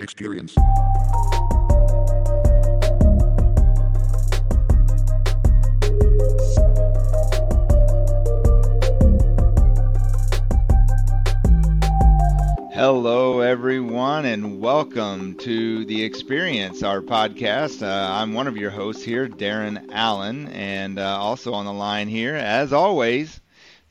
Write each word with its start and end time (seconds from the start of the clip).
experience. 0.00 0.54
Hello, 12.72 13.40
everyone, 13.40 14.24
and 14.24 14.60
welcome 14.60 15.34
to 15.38 15.84
The 15.84 16.04
Experience, 16.04 16.84
our 16.84 17.00
podcast. 17.00 17.82
Uh, 17.82 18.12
I'm 18.12 18.34
one 18.34 18.46
of 18.46 18.56
your 18.56 18.70
hosts 18.70 19.02
here, 19.02 19.28
Darren 19.28 19.88
Allen, 19.90 20.46
and 20.50 21.00
uh, 21.00 21.18
also 21.18 21.52
on 21.52 21.64
the 21.64 21.72
line 21.72 22.06
here, 22.06 22.36
as 22.36 22.72
always, 22.72 23.40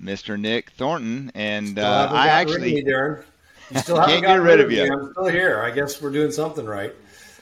Mr. 0.01 0.39
Nick 0.39 0.69
Thornton. 0.69 1.33
And 1.35 1.77
uh, 1.77 2.09
I 2.13 2.29
actually. 2.29 2.75
Me, 2.75 2.83
Darren. 2.83 3.25
You 3.71 3.79
still 3.79 3.95
haven't 3.97 4.21
can't 4.21 4.25
get 4.25 4.35
rid 4.35 4.59
of 4.59 4.71
you. 4.71 4.83
Me. 4.83 4.89
I'm 4.89 5.11
still 5.11 5.25
here. 5.25 5.61
I 5.61 5.71
guess 5.71 6.01
we're 6.01 6.11
doing 6.11 6.31
something 6.31 6.65
right. 6.65 6.93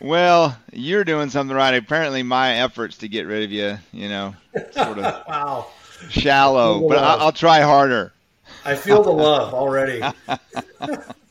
Well, 0.01 0.57
you're 0.73 1.03
doing 1.03 1.29
something 1.29 1.55
right. 1.55 1.73
Apparently, 1.73 2.23
my 2.23 2.55
efforts 2.55 2.97
to 2.97 3.07
get 3.07 3.27
rid 3.27 3.43
of 3.43 3.51
you, 3.51 3.77
you 3.91 4.09
know, 4.09 4.35
sort 4.71 4.99
of 4.99 5.03
wow. 5.27 5.67
shallow, 6.09 6.87
but 6.87 6.97
I'll, 6.97 7.21
I'll 7.21 7.31
try 7.31 7.61
harder. 7.61 8.11
I 8.65 8.75
feel 8.75 9.03
the 9.03 9.11
love 9.11 9.53
already. 9.53 10.01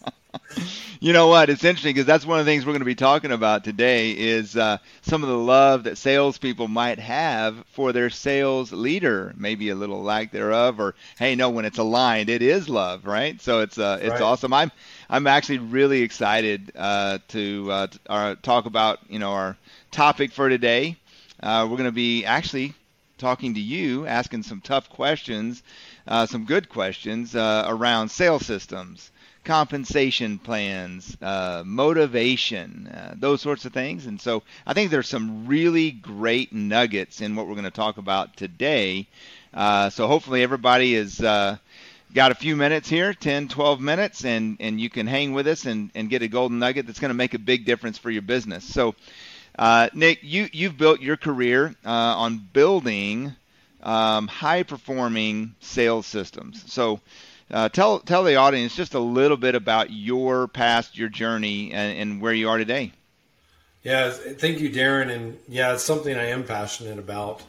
you 1.05 1.13
know 1.13 1.27
what? 1.27 1.51
It's 1.51 1.65
interesting 1.65 1.93
because 1.93 2.07
that's 2.07 2.25
one 2.25 2.41
of 2.41 2.47
the 2.47 2.51
things 2.51 2.65
we're 2.65 2.73
going 2.73 2.81
to 2.81 2.87
be 2.87 2.95
talking 2.95 3.31
about 3.31 3.63
today 3.63 4.13
is 4.13 4.57
uh, 4.57 4.79
some 5.03 5.23
of 5.23 5.29
the 5.29 5.37
love 5.37 5.85
that 5.85 5.99
salespeople 5.99 6.67
might 6.67 6.99
have 6.99 7.63
for 7.73 7.93
their 7.93 8.09
sales 8.09 8.73
leader. 8.73 9.35
Maybe 9.37 9.69
a 9.69 9.75
little 9.75 10.03
lack 10.03 10.33
thereof, 10.33 10.81
or 10.81 10.95
hey, 11.19 11.35
no, 11.35 11.51
when 11.51 11.67
it's 11.67 11.77
aligned, 11.77 12.31
it 12.31 12.41
is 12.41 12.71
love, 12.71 13.05
right? 13.05 13.39
So 13.39 13.61
it's 13.61 13.77
uh, 13.77 13.99
it's 14.01 14.13
right. 14.13 14.23
awesome. 14.23 14.55
I'm 14.55 14.73
I'm 15.11 15.27
actually 15.27 15.59
really 15.59 16.01
excited 16.01 16.73
uh, 16.75 17.19
to 17.29 17.71
uh, 17.71 17.87
uh, 18.09 18.37
talk 18.41 18.65
about 18.65 19.01
you 19.11 19.19
know 19.19 19.33
our 19.33 19.59
topic 19.91 20.33
for 20.33 20.49
today. 20.49 20.97
Uh, 21.39 21.69
we're 21.69 21.77
going 21.77 21.85
to 21.85 21.93
be 21.93 22.25
actually 22.25 22.73
talking 23.19 23.53
to 23.53 23.61
you, 23.61 24.07
asking 24.07 24.43
some 24.43 24.63
tough 24.63 24.89
questions, 24.89 25.63
uh, 26.09 26.25
some 26.25 26.47
good 26.47 26.71
questions 26.71 27.37
uh, 27.37 27.67
around 27.69 28.09
sales 28.09 28.47
systems 28.47 29.11
compensation 29.45 30.39
plans, 30.39 31.17
uh, 31.23 31.63
motivation, 31.67 32.89
uh, 32.89 33.15
those 33.17 33.41
sorts 33.43 33.65
of 33.65 33.73
things. 33.73 34.07
And 34.07 34.21
so 34.21 34.43
I 34.67 34.75
think 34.75 34.91
there's 34.91 35.09
some 35.09 35.47
really 35.47 35.91
great 35.91 36.53
nuggets 36.53 37.21
in 37.21 37.37
what 37.37 37.47
we're 37.47 37.55
going 37.55 37.65
to 37.65 37.71
talk 37.71 37.99
about 37.99 38.37
today. 38.37 39.07
Uh, 39.53 39.91
so 39.91 40.07
hopefully 40.09 40.43
everybody 40.43 40.95
has 40.95 41.21
uh, 41.21 41.57
got 42.15 42.33
a 42.33 42.35
few 42.35 42.57
minutes 42.57 42.89
here 42.89 43.13
10, 43.15 43.49
12 43.49 43.81
minutes, 43.81 44.25
and, 44.25 44.57
and 44.61 44.81
you 44.81 44.91
can 44.91 45.07
hang 45.07 45.33
with 45.33 45.47
us 45.47 45.67
and, 45.67 45.91
and 45.95 46.11
get 46.11 46.23
a 46.23 46.29
golden 46.29 46.59
nugget 46.59 46.87
that's 46.87 47.01
going 47.01 47.11
to 47.11 47.15
make 47.15 47.35
a 47.35 47.39
big 47.39 47.65
difference 47.65 47.99
for 47.99 48.11
your 48.11 48.23
business. 48.23 48.65
So, 48.65 48.95
uh, 49.59 49.89
Nick, 49.95 50.21
you, 50.23 50.49
you've 50.53 50.79
built 50.79 51.01
your 51.01 51.17
career 51.17 51.75
uh, 51.85 51.89
on 51.91 52.39
building 52.53 53.35
um, 53.83 54.29
high 54.29 54.63
performing 54.63 55.55
sales 55.61 56.07
systems. 56.07 56.65
So, 56.73 57.01
uh, 57.51 57.69
tell 57.69 57.99
tell 58.01 58.25
the 58.25 58.37
audience 58.37 58.75
just 58.75 58.95
a 58.95 58.99
little 58.99 59.37
bit 59.37 59.55
about 59.55 59.91
your 59.91 60.49
past, 60.49 60.97
your 60.97 61.09
journey, 61.09 61.73
and, 61.73 61.99
and, 61.99 62.21
where 62.21 62.33
you 62.33 62.49
are 62.49 62.59
today. 62.59 62.93
Yeah, 63.83 64.11
thank 64.11 64.61
you, 64.61 64.71
Darren. 64.71 65.11
And 65.11 65.39
yeah, 65.49 65.75
it's 65.75 65.83
something 65.83 66.17
I 66.17 66.27
am 66.27 66.45
passionate 66.45 66.99
about. 66.99 67.43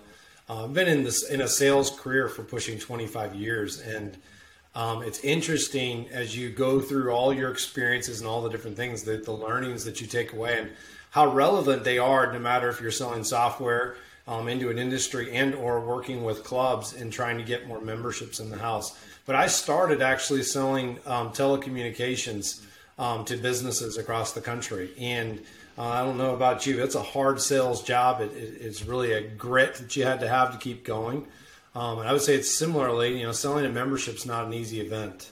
Uh, 0.49 0.65
I've 0.65 0.73
been 0.73 0.87
in 0.87 1.03
this 1.03 1.29
in 1.29 1.41
a 1.41 1.47
sales 1.47 1.89
career 1.89 2.27
for 2.27 2.43
pushing 2.43 2.77
25 2.77 3.35
years, 3.35 3.79
and 3.79 4.17
um, 4.75 5.01
it's 5.01 5.23
interesting 5.23 6.07
as 6.09 6.37
you 6.37 6.49
go 6.49 6.81
through 6.81 7.11
all 7.11 7.33
your 7.33 7.49
experiences 7.49 8.19
and 8.19 8.27
all 8.27 8.41
the 8.41 8.49
different 8.49 8.75
things 8.75 9.03
that 9.03 9.23
the 9.23 9.31
learnings 9.31 9.85
that 9.85 10.01
you 10.01 10.07
take 10.07 10.33
away 10.33 10.59
and 10.59 10.71
how 11.11 11.31
relevant 11.31 11.85
they 11.85 11.97
are, 11.97 12.31
no 12.33 12.39
matter 12.39 12.67
if 12.67 12.81
you're 12.81 12.91
selling 12.91 13.23
software 13.23 13.95
um, 14.27 14.47
into 14.47 14.69
an 14.69 14.77
industry 14.77 15.31
and 15.33 15.53
or 15.55 15.79
working 15.79 16.23
with 16.23 16.43
clubs 16.43 16.93
and 16.93 17.11
trying 17.11 17.37
to 17.37 17.43
get 17.43 17.67
more 17.67 17.81
memberships 17.81 18.39
in 18.39 18.49
the 18.49 18.57
house. 18.57 18.97
But 19.25 19.35
I 19.35 19.47
started 19.47 20.01
actually 20.01 20.43
selling 20.43 20.99
um, 21.05 21.29
telecommunications 21.31 22.63
um, 22.97 23.25
to 23.25 23.37
businesses 23.37 23.97
across 23.97 24.33
the 24.33 24.41
country. 24.41 24.91
And 24.99 25.41
uh, 25.77 25.87
I 25.87 26.03
don't 26.03 26.17
know 26.17 26.33
about 26.33 26.65
you, 26.65 26.81
it's 26.83 26.95
a 26.95 27.03
hard 27.03 27.41
sales 27.41 27.83
job. 27.83 28.21
It, 28.21 28.31
it, 28.31 28.61
it's 28.61 28.85
really 28.85 29.11
a 29.13 29.21
grit 29.21 29.75
that 29.75 29.95
you 29.95 30.03
had 30.05 30.19
to 30.21 30.27
have 30.27 30.51
to 30.53 30.57
keep 30.57 30.83
going. 30.83 31.27
Um, 31.75 31.99
and 31.99 32.07
I 32.07 32.13
would 32.13 32.21
say 32.21 32.35
it's 32.35 32.49
similarly, 32.49 33.19
you 33.19 33.25
know, 33.25 33.33
selling 33.33 33.65
a 33.65 33.69
membership 33.69 34.15
is 34.15 34.25
not 34.25 34.45
an 34.45 34.53
easy 34.53 34.79
event. 34.79 35.29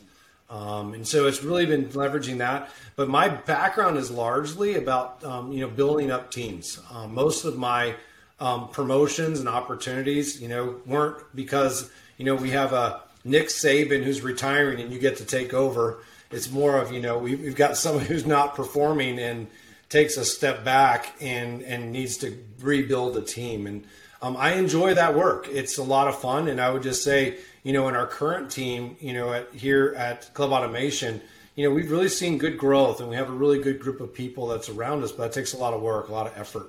Um, 0.49 0.93
and 0.93 1.07
so 1.07 1.25
it's 1.25 1.41
really 1.41 1.65
been 1.65 1.85
leveraging 1.85 2.39
that. 2.39 2.69
But 2.95 3.09
my 3.09 3.29
background 3.29 3.97
is 3.97 4.11
largely 4.11 4.75
about, 4.75 5.23
um, 5.23 5.51
you 5.51 5.61
know, 5.61 5.69
building 5.69 6.11
up 6.11 6.31
teams. 6.31 6.79
Um, 6.91 7.13
most 7.13 7.45
of 7.45 7.57
my 7.57 7.95
um, 8.43 8.67
promotions 8.69 9.39
and 9.39 9.47
opportunities, 9.47 10.41
you 10.41 10.49
know, 10.49 10.75
weren't 10.85 11.17
because, 11.33 11.89
you 12.17 12.25
know, 12.25 12.35
we 12.35 12.49
have 12.49 12.73
a, 12.73 13.01
Nick 13.23 13.47
Saban 13.47 14.03
who's 14.03 14.21
retiring 14.21 14.81
and 14.81 14.91
you 14.91 14.99
get 14.99 15.17
to 15.17 15.25
take 15.25 15.53
over. 15.53 15.99
It's 16.31 16.51
more 16.51 16.77
of 16.77 16.91
you 16.91 16.99
know 16.99 17.17
we've, 17.17 17.39
we've 17.39 17.55
got 17.55 17.77
someone 17.77 18.05
who's 18.11 18.25
not 18.25 18.55
performing 18.55 19.19
and 19.19 19.47
takes 19.89 20.17
a 20.17 20.25
step 20.25 20.63
back 20.63 21.13
and 21.21 21.61
and 21.63 21.91
needs 21.91 22.17
to 22.17 22.37
rebuild 22.59 23.15
a 23.17 23.21
team. 23.21 23.67
And 23.67 23.85
um, 24.21 24.35
I 24.37 24.53
enjoy 24.53 24.93
that 24.95 25.15
work. 25.15 25.47
It's 25.49 25.77
a 25.77 25.83
lot 25.83 26.07
of 26.07 26.19
fun. 26.19 26.47
And 26.47 26.59
I 26.59 26.69
would 26.69 26.83
just 26.83 27.03
say 27.03 27.37
you 27.63 27.73
know 27.73 27.87
in 27.87 27.95
our 27.95 28.07
current 28.07 28.51
team, 28.51 28.97
you 28.99 29.13
know 29.13 29.31
at 29.31 29.53
here 29.53 29.93
at 29.97 30.33
Club 30.33 30.51
Automation. 30.51 31.21
You 31.55 31.69
know, 31.69 31.75
we've 31.75 31.91
really 31.91 32.09
seen 32.09 32.39
good 32.39 32.57
growth 32.57 32.99
and 32.99 33.07
we 33.07 33.15
have 33.15 33.29
a 33.29 33.33
really 33.33 33.61
good 33.61 33.79
group 33.79 34.01
of 34.01 34.11
people 34.11 34.47
that's 34.47 34.69
around 34.69 35.03
us, 35.03 35.11
but 35.11 35.25
it 35.25 35.33
takes 35.33 35.53
a 35.53 35.57
lot 35.57 35.75
of 35.75 35.83
work, 35.83 36.09
a 36.09 36.11
lot 36.11 36.25
of 36.25 36.35
effort. 36.35 36.67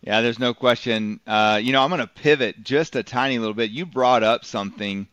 Yeah, 0.00 0.20
there's 0.20 0.38
no 0.38 0.54
question. 0.54 1.20
Uh, 1.26 1.60
you 1.62 1.72
know, 1.72 1.82
I'm 1.82 1.90
going 1.90 2.00
to 2.00 2.06
pivot 2.06 2.62
just 2.62 2.94
a 2.96 3.02
tiny 3.02 3.38
little 3.38 3.54
bit. 3.54 3.70
You 3.70 3.84
brought 3.84 4.22
up 4.22 4.44
something 4.44 5.08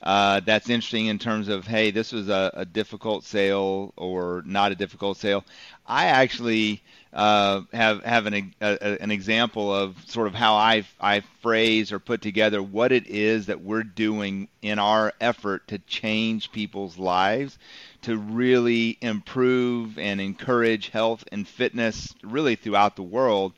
uh, 0.00 0.40
that's 0.40 0.70
interesting 0.70 1.06
in 1.06 1.18
terms 1.18 1.48
of 1.48 1.66
hey, 1.66 1.90
this 1.90 2.12
was 2.12 2.28
a, 2.28 2.52
a, 2.54 2.64
difficult 2.64 3.24
sale 3.24 3.92
or 3.96 4.42
not 4.46 4.70
a 4.70 4.76
difficult 4.76 5.16
sale. 5.16 5.44
I 5.86 6.06
actually 6.06 6.82
uh, 7.12 7.62
have 7.72 8.04
have 8.04 8.26
an 8.26 8.54
a, 8.60 9.02
an 9.02 9.10
example 9.10 9.74
of 9.74 9.96
sort 10.06 10.28
of 10.28 10.34
how 10.34 10.54
I 10.54 10.84
I 11.00 11.20
phrase 11.42 11.90
or 11.90 11.98
put 11.98 12.22
together 12.22 12.62
what 12.62 12.92
it 12.92 13.08
is 13.08 13.46
that 13.46 13.60
we're 13.60 13.82
doing 13.82 14.46
in 14.62 14.78
our 14.78 15.12
effort 15.20 15.66
to 15.68 15.78
change 15.80 16.52
people's 16.52 16.96
lives 16.96 17.58
to 18.02 18.16
really 18.16 18.98
improve 19.00 19.98
and 19.98 20.20
encourage 20.20 20.90
health 20.90 21.24
and 21.32 21.46
fitness 21.48 22.14
really 22.22 22.54
throughout 22.54 22.94
the 22.94 23.02
world. 23.02 23.52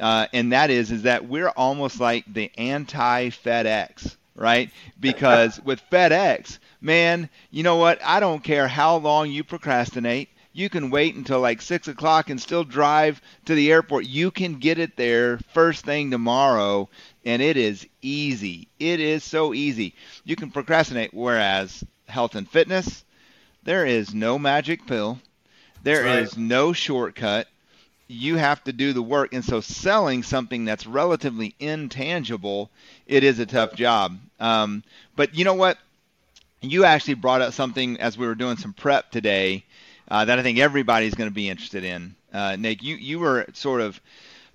Uh, 0.00 0.26
and 0.32 0.52
that 0.52 0.70
is 0.70 0.90
is 0.90 1.02
that 1.02 1.28
we're 1.28 1.50
almost 1.50 2.00
like 2.00 2.24
the 2.32 2.50
anti 2.56 3.28
FedEx 3.28 4.16
right? 4.40 4.70
Because 4.98 5.60
with 5.64 5.82
FedEx, 5.90 6.58
man, 6.80 7.28
you 7.50 7.62
know 7.62 7.76
what? 7.76 8.00
I 8.02 8.18
don't 8.18 8.42
care 8.42 8.66
how 8.66 8.96
long 8.96 9.30
you 9.30 9.44
procrastinate. 9.44 10.30
You 10.52 10.68
can 10.68 10.90
wait 10.90 11.14
until 11.14 11.40
like 11.40 11.62
six 11.62 11.86
o'clock 11.86 12.28
and 12.28 12.40
still 12.40 12.64
drive 12.64 13.22
to 13.44 13.54
the 13.54 13.70
airport. 13.70 14.06
You 14.06 14.32
can 14.32 14.54
get 14.54 14.78
it 14.78 14.96
there 14.96 15.38
first 15.52 15.84
thing 15.84 16.10
tomorrow, 16.10 16.88
and 17.24 17.40
it 17.40 17.56
is 17.56 17.86
easy. 18.02 18.66
It 18.80 18.98
is 18.98 19.22
so 19.22 19.54
easy. 19.54 19.94
You 20.24 20.34
can 20.34 20.50
procrastinate. 20.50 21.14
Whereas 21.14 21.84
health 22.08 22.34
and 22.34 22.50
fitness, 22.50 23.04
there 23.62 23.86
is 23.86 24.12
no 24.12 24.38
magic 24.40 24.86
pill. 24.86 25.20
There 25.84 26.04
right. 26.04 26.18
is 26.18 26.36
no 26.36 26.72
shortcut 26.72 27.46
you 28.10 28.36
have 28.36 28.62
to 28.64 28.72
do 28.72 28.92
the 28.92 29.02
work. 29.02 29.32
And 29.32 29.44
so 29.44 29.60
selling 29.60 30.22
something 30.22 30.64
that's 30.64 30.86
relatively 30.86 31.54
intangible, 31.60 32.70
it 33.06 33.22
is 33.22 33.38
a 33.38 33.46
tough 33.46 33.74
job. 33.74 34.18
Um, 34.40 34.82
but 35.14 35.34
you 35.34 35.44
know 35.44 35.54
what? 35.54 35.78
You 36.60 36.84
actually 36.84 37.14
brought 37.14 37.40
up 37.40 37.52
something 37.52 38.00
as 38.00 38.18
we 38.18 38.26
were 38.26 38.34
doing 38.34 38.56
some 38.56 38.72
prep 38.72 39.10
today 39.10 39.64
uh, 40.08 40.24
that 40.24 40.38
I 40.38 40.42
think 40.42 40.58
everybody's 40.58 41.14
going 41.14 41.30
to 41.30 41.34
be 41.34 41.48
interested 41.48 41.84
in. 41.84 42.14
Uh, 42.32 42.56
Nick, 42.56 42.82
you, 42.82 42.96
you 42.96 43.20
were 43.20 43.46
sort 43.52 43.80
of 43.80 44.00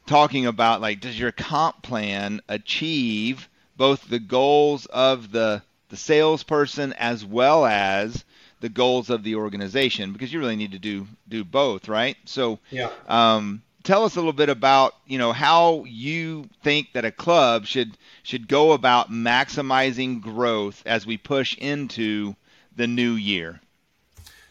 talking 0.06 0.46
about 0.46 0.82
like, 0.82 1.00
does 1.00 1.18
your 1.18 1.32
comp 1.32 1.82
plan 1.82 2.42
achieve 2.50 3.48
both 3.78 4.08
the 4.08 4.20
goals 4.20 4.86
of 4.86 5.32
the 5.32 5.62
the 5.90 5.98
salesperson 5.98 6.94
as 6.94 7.24
well 7.24 7.66
as 7.66 8.26
the 8.62 8.70
goals 8.70 9.10
of 9.10 9.24
the 9.24 9.36
organization 9.36 10.14
because 10.14 10.32
you 10.32 10.40
really 10.40 10.56
need 10.56 10.72
to 10.72 10.80
do 10.80 11.08
do 11.28 11.44
both, 11.44 11.88
right? 11.88 12.18
So, 12.26 12.60
yeah. 12.72 12.90
Um, 13.08 13.62
tell 13.84 14.04
us 14.04 14.16
a 14.16 14.20
little 14.20 14.34
bit 14.34 14.50
about 14.50 14.96
you 15.06 15.18
know 15.18 15.32
how 15.32 15.86
you 15.86 16.50
think 16.64 16.94
that 16.94 17.06
a 17.06 17.12
club 17.12 17.66
should 17.66 17.98
should 18.24 18.48
go 18.48 18.74
about 18.74 19.12
maximizing 19.12 20.22
growth 20.22 20.84
as 20.86 21.06
we 21.06 21.18
push 21.18 21.58
into 21.58 22.36
the 22.76 22.88
new 22.88 23.14
year. 23.14 23.62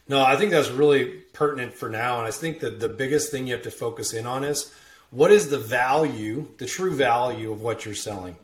No, 0.09 0.23
I 0.23 0.37
think 0.37 0.51
that's 0.51 0.71
really 0.71 1.06
pertinent 1.33 1.75
for 1.75 1.89
now, 1.89 2.19
and 2.19 2.27
I 2.27 2.31
think 2.31 2.61
that 2.61 2.81
the 2.81 2.89
biggest 2.89 3.31
thing 3.31 3.47
you 3.47 3.55
have 3.55 3.62
to 3.62 3.71
focus 3.71 4.12
in 4.12 4.27
on 4.27 4.45
is 4.45 4.73
what 5.11 5.31
is 5.31 5.49
the 5.49 5.59
value, 5.59 6.49
the 6.59 6.67
true 6.67 6.95
value 6.95 7.53
of 7.53 7.62
what 7.62 7.85
you're 7.85 7.95
selling. 7.95 8.37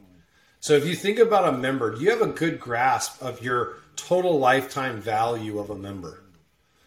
So 0.61 0.75
if 0.75 0.87
you 0.87 0.95
think 0.95 1.19
about 1.19 1.49
a 1.49 1.57
member, 1.57 1.95
do 1.95 2.03
you 2.03 2.11
have 2.11 2.21
a 2.21 2.27
good 2.27 2.61
grasp 2.61 3.23
of 3.23 3.43
your 3.43 3.79
total 3.97 4.39
lifetime 4.39 5.01
value 5.01 5.59
of 5.59 5.71
a 5.71 5.75
member? 5.75 6.23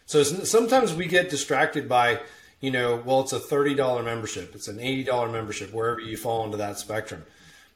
So 0.06 0.22
sometimes 0.22 0.94
we 0.94 1.06
get 1.06 1.28
distracted 1.28 1.88
by, 1.88 2.20
you 2.60 2.70
know, 2.70 3.02
well, 3.04 3.22
it's 3.22 3.32
a 3.32 3.40
$30 3.40 4.04
membership, 4.04 4.54
it's 4.54 4.68
an 4.68 4.78
$80 4.78 5.32
membership, 5.32 5.72
wherever 5.72 5.98
you 5.98 6.16
fall 6.16 6.44
into 6.44 6.56
that 6.58 6.78
spectrum. 6.78 7.24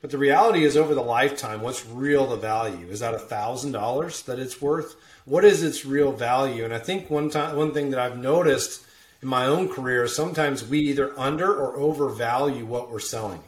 But 0.00 0.10
the 0.10 0.18
reality 0.18 0.62
is, 0.62 0.76
over 0.76 0.94
the 0.94 1.02
lifetime, 1.02 1.62
what's 1.62 1.84
real 1.84 2.28
the 2.28 2.36
value? 2.36 2.86
Is 2.86 3.00
that 3.00 3.14
a 3.14 3.18
thousand 3.18 3.72
dollars 3.72 4.22
that 4.22 4.38
it's 4.38 4.62
worth? 4.62 4.94
What 5.24 5.44
is 5.44 5.64
its 5.64 5.84
real 5.84 6.12
value? 6.12 6.64
And 6.64 6.72
I 6.72 6.78
think 6.78 7.10
one 7.10 7.30
time, 7.30 7.56
one 7.56 7.74
thing 7.74 7.90
that 7.90 7.98
I've 7.98 8.16
noticed 8.16 8.84
in 9.20 9.26
my 9.26 9.46
own 9.46 9.68
career 9.68 10.04
is 10.04 10.14
sometimes 10.14 10.64
we 10.64 10.78
either 10.78 11.18
under 11.18 11.52
or 11.52 11.76
overvalue 11.76 12.64
what 12.64 12.92
we're 12.92 13.00
selling. 13.00 13.42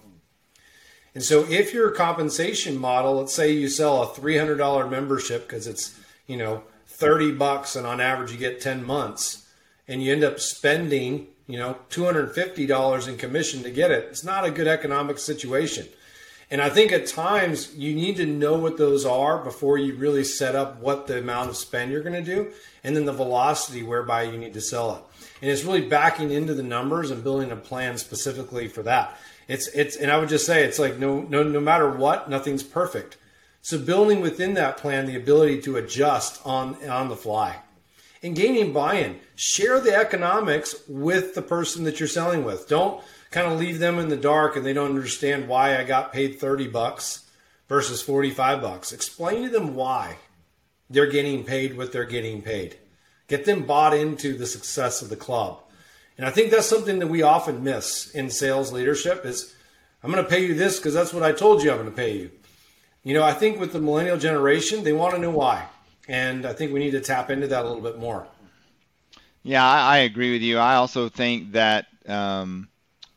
And 1.15 1.25
so, 1.25 1.45
if 1.49 1.75
your 1.75 1.91
compensation 1.91 2.79
model, 2.79 3.17
let's 3.17 3.35
say 3.35 3.53
you 3.53 3.69
sell 3.69 4.03
a 4.03 4.07
$300 4.07 4.91
membership 4.91 5.49
because 5.49 5.67
it's 5.67 5.99
you 6.27 6.37
know 6.37 6.63
30 6.87 7.33
bucks, 7.33 7.77
and 7.77 7.87
on 7.87 8.01
average 8.01 8.31
you 8.31 8.39
get 8.39 8.61
10 8.61 8.85
months, 8.85 9.49
and 9.89 10.03
you 10.03 10.13
end 10.13 10.25
up 10.25 10.39
spending 10.39 11.27
you 11.47 11.59
know 11.59 11.77
$250 11.91 13.09
in 13.09 13.17
commission 13.17 13.63
to 13.63 13.71
get 13.71 13.91
it, 13.91 14.05
it's 14.11 14.25
not 14.25 14.45
a 14.45 14.51
good 14.51 14.69
economic 14.69 15.19
situation. 15.19 15.87
And 16.53 16.61
I 16.61 16.69
think 16.69 16.91
at 16.91 17.07
times 17.07 17.75
you 17.77 17.95
need 17.95 18.17
to 18.17 18.27
know 18.27 18.59
what 18.59 18.77
those 18.77 19.07
are 19.07 19.39
before 19.39 19.79
you 19.79 19.95
really 19.95 20.25
set 20.25 20.57
up 20.57 20.81
what 20.81 21.07
the 21.07 21.19
amount 21.19 21.49
of 21.49 21.57
spend 21.57 21.93
you're 21.93 22.03
going 22.03 22.25
to 22.25 22.35
do 22.35 22.51
and 22.83 22.97
then 22.97 23.05
the 23.05 23.13
velocity 23.13 23.85
whereby 23.85 24.25
you 24.25 24.37
need 24.37 24.55
to 24.55 24.61
sell 24.61 24.97
it. 24.97 25.03
And 25.43 25.51
it's 25.51 25.63
really 25.63 25.87
backing 25.87 26.33
into 26.33 26.55
the 26.55 26.65
numbers 26.65 27.13
and 27.13 27.23
building 27.23 27.53
a 27.53 27.57
plan 27.57 27.99
specifically 27.99 28.67
for 28.67 28.83
that. 28.83 29.17
It's 29.51 29.67
it's 29.69 29.97
and 29.97 30.13
I 30.13 30.19
would 30.19 30.29
just 30.29 30.47
say 30.47 30.63
it's 30.63 30.79
like 30.79 30.97
no 30.97 31.23
no 31.23 31.43
no 31.43 31.59
matter 31.59 31.91
what, 31.91 32.31
nothing's 32.31 32.63
perfect. 32.63 33.17
So 33.63 33.79
building 33.79 34.21
within 34.21 34.55
that 34.55 34.77
plan 34.77 35.07
the 35.07 35.17
ability 35.17 35.61
to 35.63 35.77
adjust 35.77 36.41
on 36.47 36.77
on 36.89 37.09
the 37.09 37.17
fly. 37.17 37.57
And 38.23 38.37
gaining 38.37 38.73
buy-in. 38.73 39.19
Share 39.35 39.81
the 39.81 39.97
economics 39.97 40.77
with 40.87 41.35
the 41.35 41.43
person 41.43 41.83
that 41.85 41.99
you're 41.99 42.09
selling 42.09 42.45
with. 42.45 42.69
Don't 42.69 43.03
kind 43.33 43.51
of 43.51 43.59
leave 43.59 43.81
them 43.81 43.99
in 43.99 44.09
the 44.09 44.17
dark 44.17 44.55
and 44.55 44.65
they 44.65 44.73
don't 44.73 44.95
understand 44.95 45.49
why 45.49 45.77
I 45.77 45.85
got 45.85 46.13
paid 46.13 46.39
30 46.39 46.69
bucks 46.69 47.25
versus 47.69 48.03
45 48.03 48.61
bucks. 48.61 48.93
Explain 48.93 49.45
to 49.45 49.49
them 49.49 49.75
why 49.75 50.19
they're 50.89 51.11
getting 51.11 51.43
paid 51.45 51.77
what 51.77 51.91
they're 51.91 52.05
getting 52.05 52.41
paid. 52.41 52.77
Get 53.27 53.47
them 53.47 53.65
bought 53.65 53.95
into 53.95 54.37
the 54.37 54.47
success 54.47 55.03
of 55.03 55.09
the 55.09 55.17
club. 55.17 55.63
And 56.21 56.29
I 56.29 56.33
think 56.33 56.51
that's 56.51 56.67
something 56.67 56.99
that 56.99 57.07
we 57.07 57.23
often 57.23 57.65
miss 57.65 58.11
in 58.11 58.29
sales 58.29 58.75
leadership 58.75 59.25
is 59.25 59.55
I'm 60.03 60.13
going 60.13 60.23
to 60.23 60.29
pay 60.29 60.45
you 60.45 60.53
this 60.53 60.77
because 60.77 60.93
that's 60.93 61.15
what 61.15 61.23
I 61.23 61.33
told 61.33 61.63
you 61.63 61.71
I'm 61.71 61.79
going 61.79 61.89
to 61.89 61.97
pay 61.97 62.15
you. 62.15 62.31
You 63.03 63.15
know, 63.15 63.23
I 63.23 63.33
think 63.33 63.59
with 63.59 63.73
the 63.73 63.81
millennial 63.81 64.19
generation, 64.19 64.85
they 64.85 64.93
want 64.93 65.15
to 65.15 65.19
know 65.19 65.31
why. 65.31 65.65
And 66.09 66.45
I 66.45 66.53
think 66.53 66.75
we 66.75 66.79
need 66.79 66.91
to 66.91 67.01
tap 67.01 67.31
into 67.31 67.47
that 67.47 67.65
a 67.65 67.67
little 67.67 67.83
bit 67.83 67.99
more. 67.99 68.27
Yeah, 69.45 69.67
I, 69.67 69.97
I 69.97 69.99
agree 70.01 70.31
with 70.31 70.43
you. 70.43 70.59
I 70.59 70.75
also 70.75 71.09
think 71.09 71.53
that 71.53 71.87
um, 72.07 72.69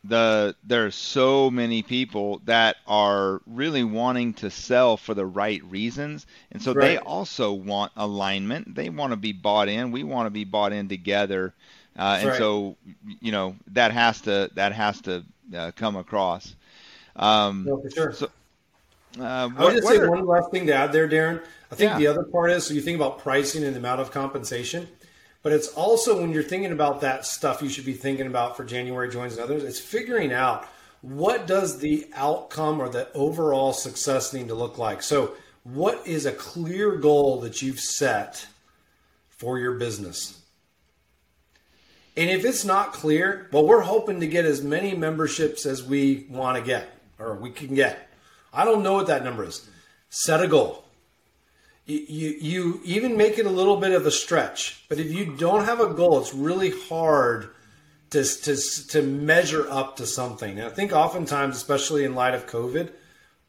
the 0.06 0.56
there 0.64 0.86
are 0.86 0.92
so 0.92 1.52
many 1.52 1.82
people 1.84 2.42
that 2.46 2.78
are 2.88 3.42
really 3.46 3.84
wanting 3.84 4.34
to 4.36 4.50
sell 4.50 4.96
for 4.96 5.14
the 5.14 5.26
right 5.26 5.62
reasons 5.66 6.26
and 6.52 6.62
so 6.62 6.74
right. 6.74 6.86
they 6.86 6.98
also 6.98 7.54
want 7.54 7.92
alignment 7.96 8.76
they 8.76 8.90
want 8.90 9.12
to 9.12 9.18
be 9.18 9.32
bought 9.32 9.70
in 9.70 9.92
we 9.92 10.04
want 10.04 10.26
to 10.26 10.30
be 10.30 10.44
bought 10.44 10.74
in 10.74 10.90
together 10.90 11.54
uh, 11.98 12.18
and 12.19 12.30
right. 12.30 12.38
so 12.38 12.75
you 13.19 13.31
know 13.31 13.56
that 13.68 13.92
has 13.92 14.22
to 14.22 14.50
that 14.56 14.72
has 14.72 15.01
to 15.01 15.24
uh, 15.56 15.72
come 15.75 15.95
across 15.95 16.56
um, 17.16 17.66
no, 17.66 17.81
for 17.81 17.90
sure 17.90 18.13
so, 18.13 18.30
uh, 19.19 19.48
what, 19.50 19.62
I 19.62 19.66
would 19.66 19.75
just 19.75 19.88
say 19.88 19.98
are, 19.98 20.10
one 20.10 20.25
last 20.25 20.50
thing 20.50 20.66
to 20.68 20.74
add 20.74 20.92
there, 20.92 21.07
Darren. 21.07 21.44
I 21.72 21.75
think 21.75 21.92
yeah. 21.92 21.98
the 21.98 22.07
other 22.07 22.24
part 22.24 22.50
is 22.51 22.66
so 22.66 22.74
you 22.74 22.81
think 22.81 22.95
about 22.95 23.19
pricing 23.19 23.63
and 23.63 23.75
the 23.75 23.80
amount 23.80 24.01
of 24.01 24.12
compensation. 24.12 24.88
But 25.44 25.51
it's 25.51 25.68
also 25.69 26.22
when 26.22 26.31
you're 26.31 26.42
thinking 26.42 26.72
about 26.72 27.01
that 27.01 27.25
stuff 27.25 27.62
you 27.62 27.69
should 27.69 27.86
be 27.86 27.94
thinking 27.94 28.28
about 28.28 28.56
for 28.56 28.63
January 28.63 29.10
joins 29.10 29.34
and 29.34 29.44
others, 29.44 29.63
it's 29.63 29.80
figuring 29.80 30.31
out 30.31 30.68
what 31.01 31.48
does 31.48 31.80
the 31.80 32.10
outcome 32.16 32.80
or 32.80 32.88
the 32.88 33.12
overall 33.13 33.74
success 33.74 34.34
need 34.34 34.48
to 34.48 34.56
look 34.56 34.78
like. 34.78 35.04
So, 35.04 35.34
what 35.63 36.07
is 36.07 36.25
a 36.25 36.31
clear 36.31 36.96
goal 36.96 37.42
that 37.42 37.62
you've 37.62 37.80
set 37.80 38.48
for 39.30 39.60
your 39.60 39.74
business? 39.74 40.42
And 42.15 42.30
if 42.30 42.45
it's 42.45 42.63
not 42.63 42.94
clear, 42.94 43.48
well, 43.51 43.65
we're 43.65 43.81
hoping 43.81 44.19
to 44.19 44.27
get 44.27 44.45
as 44.45 44.62
many 44.62 44.95
memberships 44.95 45.65
as 45.65 45.83
we 45.83 46.27
want 46.30 46.57
to 46.57 46.63
get 46.63 46.88
or 47.19 47.36
we 47.36 47.50
can 47.50 47.74
get. 47.74 48.10
I 48.54 48.65
don't 48.65 48.83
know 48.83 48.94
what 48.94 49.07
that 49.07 49.24
number 49.24 49.44
is. 49.44 49.68
Set 50.10 50.44
a 50.44 50.48
goal 50.48 50.83
you, 51.86 52.36
you 52.39 52.81
even 52.83 53.18
make 53.18 53.38
it 53.38 53.45
a 53.45 53.50
little 53.50 53.77
bit 53.77 53.92
of 53.92 54.06
a 54.06 54.12
stretch. 54.12 54.83
But 54.88 55.00
if 55.00 55.12
you 55.12 55.36
don't 55.36 55.65
have 55.65 55.80
a 55.80 55.94
goal, 55.94 56.19
it's 56.19 56.33
really 56.33 56.71
hard 56.88 57.50
to, 58.12 58.24
to, 58.24 58.88
to 58.89 59.01
measure 59.01 59.69
up 59.69 59.98
to 59.98 60.06
something. 60.06 60.60
And 60.60 60.68
I 60.68 60.69
think 60.69 60.94
oftentimes, 60.94 61.57
especially 61.57 62.06
in 62.06 62.15
light 62.15 62.36
of 62.36 62.48
COVID, 62.48 62.89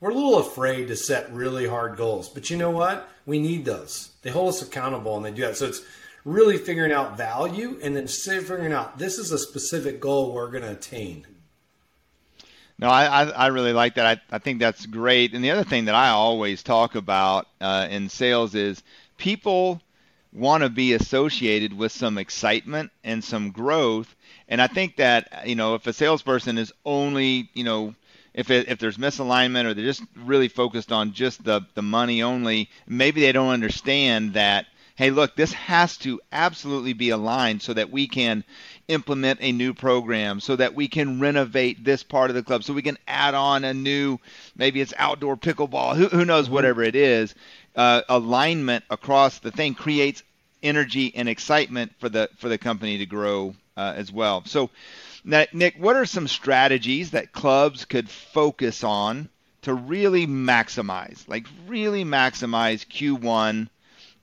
we're 0.01 0.11
a 0.11 0.15
little 0.15 0.39
afraid 0.39 0.89
to 0.89 0.97
set 0.97 1.33
really 1.33 1.67
hard 1.67 1.97
goals. 1.97 2.29
But 2.29 2.51
you 2.51 2.57
know 2.57 2.71
what? 2.71 3.09
We 3.25 3.39
need 3.39 3.65
those. 3.65 4.11
They 4.23 4.31
hold 4.31 4.49
us 4.49 4.63
accountable 4.63 5.17
and 5.17 5.25
they 5.25 5.31
do 5.31 5.43
that. 5.43 5.57
So 5.57 5.67
it's 5.67 5.83
really 6.25 6.57
figuring 6.59 6.93
out 6.93 7.17
value 7.17 7.79
and 7.83 7.95
then 7.95 8.09
figuring 8.09 8.73
out 8.73 8.99
this 8.99 9.19
is 9.19 9.31
a 9.31 9.39
specific 9.39 10.01
goal 10.01 10.33
we're 10.33 10.51
going 10.51 10.63
to 10.63 10.73
attain. 10.73 11.27
No, 12.79 12.89
I, 12.89 13.25
I, 13.25 13.47
really 13.49 13.73
like 13.73 13.95
that. 13.95 14.07
I, 14.31 14.35
I 14.35 14.39
think 14.39 14.59
that's 14.59 14.85
great. 14.87 15.33
And 15.33 15.45
the 15.45 15.53
other 15.53 15.63
thing 15.63 15.85
that 15.85 15.95
I 15.95 16.09
always 16.09 16.63
talk 16.63 16.97
about 16.97 17.47
uh, 17.61 17.87
in 17.89 18.09
sales 18.09 18.57
is 18.57 18.83
people 19.17 19.81
want 20.33 20.65
to 20.65 20.69
be 20.69 20.95
associated 20.95 21.73
with 21.73 21.93
some 21.93 22.19
excitement 22.19 22.91
and 23.05 23.23
some 23.23 23.53
growth. 23.53 24.15
And 24.49 24.61
I 24.61 24.67
think 24.67 24.97
that, 24.97 25.47
you 25.47 25.55
know, 25.55 25.77
if 25.77 25.87
a 25.87 25.93
salesperson 25.93 26.59
is 26.59 26.73
only, 26.85 27.49
you 27.55 27.63
know, 27.63 27.95
if, 28.35 28.51
it, 28.51 28.69
if 28.69 28.81
there's 28.81 28.99
misalignment 28.99 29.65
or 29.65 29.75
they're 29.75 29.85
just 29.85 30.03
really 30.17 30.49
focused 30.49 30.91
on 30.91 31.13
just 31.13 31.45
the, 31.45 31.63
the 31.75 31.83
money 31.83 32.23
only, 32.23 32.69
maybe 32.89 33.21
they 33.21 33.31
don't 33.31 33.51
understand 33.51 34.35
that, 34.35 34.67
hey, 34.97 35.11
look, 35.11 35.35
this 35.35 35.53
has 35.53 35.97
to 35.99 36.21
absolutely 36.31 36.93
be 36.93 37.11
aligned 37.11 37.63
so 37.63 37.75
that 37.75 37.91
we 37.91 38.07
can 38.07 38.45
implement 38.89 39.41
a 39.41 39.53
new 39.53 39.73
program 39.73 40.41
so 40.41 40.57
that 40.57 40.75
we 40.75 40.89
can 40.89 41.21
renovate 41.21 41.83
this 41.85 42.03
part 42.03 42.31
of 42.31 42.37
the 42.37 42.43
club 42.43 42.63
so 42.63 42.73
we 42.73 42.83
can 42.83 42.99
add 43.09 43.35
on 43.35 43.65
a 43.65 43.73
new 43.73 44.19
maybe 44.57 44.81
it's 44.81 44.93
outdoor 44.99 45.37
pickleball 45.37 45.97
who, 45.97 46.07
who 46.09 46.25
knows 46.25 46.47
mm-hmm. 46.47 46.55
whatever 46.55 46.83
it 46.83 46.95
is 46.95 47.35
uh, 47.77 48.03
alignment 48.09 48.85
across 48.91 49.39
the 49.39 49.51
thing 49.51 49.75
creates 49.75 50.23
energy 50.63 51.13
and 51.15 51.29
excitement 51.29 51.93
for 51.99 52.09
the 52.09 52.29
for 52.37 52.49
the 52.49 52.59
company 52.59 52.99
to 52.99 53.07
grow 53.07 53.55
uh, 53.77 53.95
as 53.97 54.13
well 54.13 54.43
so 54.45 54.69
nick 55.25 55.75
what 55.79 55.97
are 55.97 56.07
some 56.07 56.29
strategies 56.29 57.13
that 57.13 57.33
clubs 57.33 57.87
could 57.87 58.09
focus 58.09 58.85
on 58.85 59.29
to 59.63 59.73
really 59.73 60.27
maximize 60.27 61.27
like 61.27 61.47
really 61.67 62.05
maximize 62.05 62.87
q1 62.87 63.67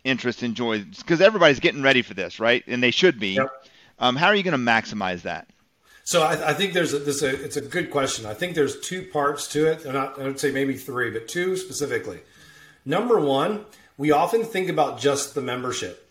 interest 0.03 0.41
and 0.43 0.55
joy 0.55 0.83
because 0.97 1.21
everybody's 1.21 1.59
getting 1.59 1.81
ready 1.81 2.01
for 2.01 2.13
this 2.13 2.39
right 2.39 2.63
and 2.67 2.81
they 2.81 2.91
should 2.91 3.19
be 3.19 3.35
yep. 3.35 3.49
Um, 4.01 4.15
how 4.15 4.27
are 4.27 4.35
you 4.35 4.43
going 4.43 4.53
to 4.53 4.71
maximize 4.71 5.21
that? 5.21 5.47
So 6.03 6.23
I, 6.23 6.49
I 6.49 6.53
think 6.53 6.73
there's 6.73 6.93
a, 6.93 6.99
this 6.99 7.21
a, 7.21 7.43
it's 7.43 7.55
a 7.55 7.61
good 7.61 7.91
question. 7.91 8.25
I 8.25 8.33
think 8.33 8.55
there's 8.55 8.79
two 8.79 9.03
parts 9.03 9.47
to 9.49 9.71
it. 9.71 9.85
Not, 9.85 10.19
I 10.19 10.23
would 10.23 10.39
say 10.39 10.51
maybe 10.51 10.75
three, 10.75 11.11
but 11.11 11.27
two 11.27 11.55
specifically. 11.55 12.19
Number 12.83 13.19
one, 13.19 13.65
we 13.97 14.11
often 14.11 14.43
think 14.43 14.69
about 14.69 14.99
just 14.99 15.35
the 15.35 15.41
membership. 15.41 16.09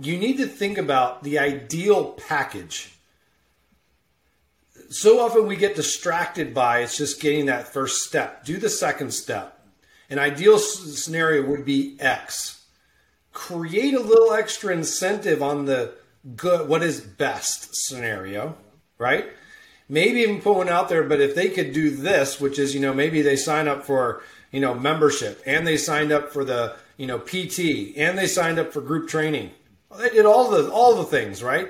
You 0.00 0.16
need 0.16 0.38
to 0.38 0.46
think 0.46 0.78
about 0.78 1.22
the 1.22 1.38
ideal 1.38 2.12
package. 2.12 2.96
So 4.88 5.20
often 5.20 5.46
we 5.46 5.56
get 5.56 5.76
distracted 5.76 6.54
by 6.54 6.80
it's 6.80 6.96
just 6.96 7.20
getting 7.20 7.46
that 7.46 7.68
first 7.68 8.02
step. 8.02 8.46
Do 8.46 8.56
the 8.56 8.70
second 8.70 9.12
step. 9.12 9.60
An 10.08 10.18
ideal 10.18 10.58
scenario 10.58 11.46
would 11.46 11.66
be 11.66 11.96
X. 12.00 12.63
Create 13.34 13.92
a 13.92 14.00
little 14.00 14.32
extra 14.32 14.72
incentive 14.72 15.42
on 15.42 15.66
the 15.66 15.92
good 16.36 16.68
what 16.68 16.82
is 16.82 17.00
best 17.00 17.74
scenario, 17.74 18.56
right? 18.96 19.26
Maybe 19.88 20.20
even 20.20 20.40
put 20.40 20.56
one 20.56 20.68
out 20.68 20.88
there, 20.88 21.02
but 21.02 21.20
if 21.20 21.34
they 21.34 21.50
could 21.50 21.74
do 21.74 21.90
this, 21.90 22.40
which 22.40 22.58
is, 22.58 22.74
you 22.74 22.80
know, 22.80 22.94
maybe 22.94 23.20
they 23.20 23.36
sign 23.36 23.68
up 23.68 23.84
for, 23.84 24.22
you 24.50 24.60
know, 24.60 24.74
membership 24.74 25.42
and 25.44 25.66
they 25.66 25.76
signed 25.76 26.10
up 26.10 26.32
for 26.32 26.44
the, 26.44 26.76
you 26.96 27.06
know, 27.06 27.18
PT 27.18 27.94
and 27.96 28.16
they 28.16 28.26
signed 28.26 28.58
up 28.58 28.72
for 28.72 28.80
group 28.80 29.08
training. 29.08 29.50
They 29.98 30.08
did 30.08 30.26
all 30.26 30.50
the 30.50 30.70
all 30.70 30.96
the 30.96 31.04
things, 31.04 31.42
right? 31.42 31.68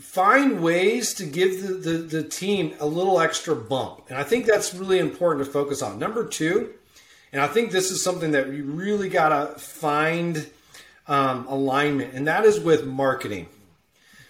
Find 0.00 0.62
ways 0.62 1.14
to 1.14 1.24
give 1.24 1.62
the, 1.66 1.72
the, 1.72 1.98
the 1.98 2.22
team 2.22 2.74
a 2.78 2.86
little 2.86 3.18
extra 3.18 3.56
bump. 3.56 4.04
And 4.08 4.18
I 4.18 4.24
think 4.24 4.44
that's 4.44 4.74
really 4.74 4.98
important 4.98 5.46
to 5.46 5.50
focus 5.50 5.80
on. 5.80 5.98
Number 5.98 6.26
two, 6.26 6.74
and 7.32 7.40
I 7.40 7.46
think 7.46 7.70
this 7.70 7.90
is 7.90 8.02
something 8.02 8.32
that 8.32 8.48
you 8.48 8.64
really 8.64 9.08
gotta 9.08 9.58
find 9.58 10.48
um, 11.06 11.46
alignment, 11.48 12.14
and 12.14 12.26
that 12.28 12.44
is 12.44 12.60
with 12.60 12.86
marketing. 12.86 13.48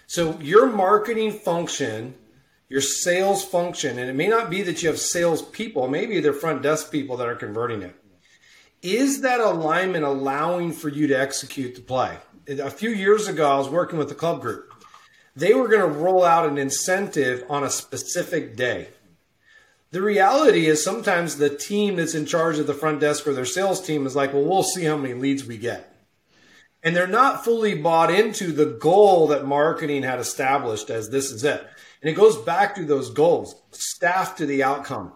So, 0.07 0.39
your 0.41 0.67
marketing 0.67 1.33
function, 1.33 2.15
your 2.69 2.81
sales 2.81 3.45
function, 3.45 3.99
and 3.99 4.09
it 4.09 4.15
may 4.15 4.29
not 4.29 4.51
be 4.51 4.63
that 4.63 4.83
you 4.83 4.89
have 4.89 4.99
sales 4.99 5.43
people, 5.43 5.89
maybe 5.89 6.21
they're 6.21 6.33
front 6.33 6.63
desk 6.63 6.93
people 6.93 7.17
that 7.17 7.29
are 7.29 7.35
converting 7.35 7.83
it. 7.83 7.95
Is 8.83 9.21
that 9.21 9.41
alignment 9.41 10.05
allowing 10.05 10.73
for 10.73 10.89
you 10.89 11.07
to 11.07 11.15
execute 11.19 11.75
the 11.77 11.81
play? 11.81 12.17
A 12.49 12.71
few 12.71 12.91
years 12.91 13.29
ago, 13.29 13.51
I 13.51 13.57
was 13.57 13.69
working 13.69 13.99
with 13.99 14.09
the 14.09 14.15
club 14.15 14.41
group. 14.41 14.75
they 15.35 15.55
were 15.55 15.69
going 15.69 15.81
to 15.81 15.99
roll 15.99 16.25
out 16.25 16.47
an 16.47 16.59
incentive 16.59 17.45
on 17.49 17.65
a 17.65 17.71
specific 17.71 18.57
day. 18.57 18.89
The 19.93 20.03
reality 20.03 20.67
is 20.67 20.83
sometimes 20.83 21.37
the 21.37 21.55
team 21.55 21.97
that's 21.97 22.15
in 22.15 22.25
charge 22.25 22.59
of 22.59 22.67
the 22.67 22.75
front 22.75 23.01
desk 23.01 23.27
or 23.27 23.35
their 23.35 23.45
sales 23.45 23.81
team 23.81 24.07
is 24.07 24.17
like, 24.17 24.33
well, 24.33 24.43
we'll 24.43 24.63
see 24.63 24.85
how 24.85 24.97
many 24.97 25.13
leads 25.13 25.45
we 25.45 25.59
get. 25.59 25.95
And 26.83 26.97
they're 26.97 27.07
not 27.07 27.45
fully 27.45 27.75
bought 27.75 28.11
into 28.11 28.53
the 28.53 28.65
goal 28.65 29.29
that 29.29 29.47
marketing 29.47 30.03
had 30.03 30.19
established 30.19 30.89
as 30.89 31.11
this 31.11 31.31
is 31.31 31.45
it. 31.45 31.61
And 32.01 32.11
it 32.11 32.15
goes 32.15 32.39
back 32.39 32.75
to 32.75 32.87
those 32.87 33.11
goals 33.11 33.55
staff 33.71 34.35
to 34.37 34.47
the 34.47 34.63
outcome, 34.63 35.13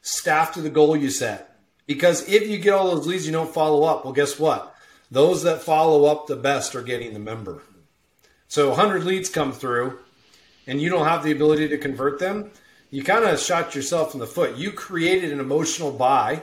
staff 0.00 0.54
to 0.54 0.62
the 0.62 0.70
goal 0.70 0.96
you 0.96 1.10
set. 1.10 1.60
Because 1.86 2.26
if 2.28 2.48
you 2.48 2.58
get 2.58 2.72
all 2.72 2.94
those 2.94 3.06
leads, 3.06 3.26
you 3.26 3.32
don't 3.32 3.52
follow 3.52 3.84
up. 3.84 4.04
Well, 4.04 4.14
guess 4.14 4.38
what? 4.38 4.74
Those 5.10 5.42
that 5.42 5.62
follow 5.62 6.06
up 6.06 6.26
the 6.26 6.36
best 6.36 6.74
are 6.74 6.82
getting 6.82 7.12
the 7.12 7.20
member. 7.20 7.62
So 8.48 8.70
100 8.70 9.04
leads 9.04 9.28
come 9.28 9.52
through 9.52 9.98
and 10.66 10.80
you 10.80 10.88
don't 10.88 11.06
have 11.06 11.22
the 11.22 11.32
ability 11.32 11.68
to 11.68 11.78
convert 11.78 12.18
them. 12.18 12.50
You 12.92 13.02
kind 13.02 13.24
of 13.24 13.40
shot 13.40 13.74
yourself 13.74 14.14
in 14.14 14.20
the 14.20 14.26
foot. 14.28 14.56
You 14.56 14.70
created 14.70 15.32
an 15.32 15.40
emotional 15.40 15.90
buy 15.90 16.42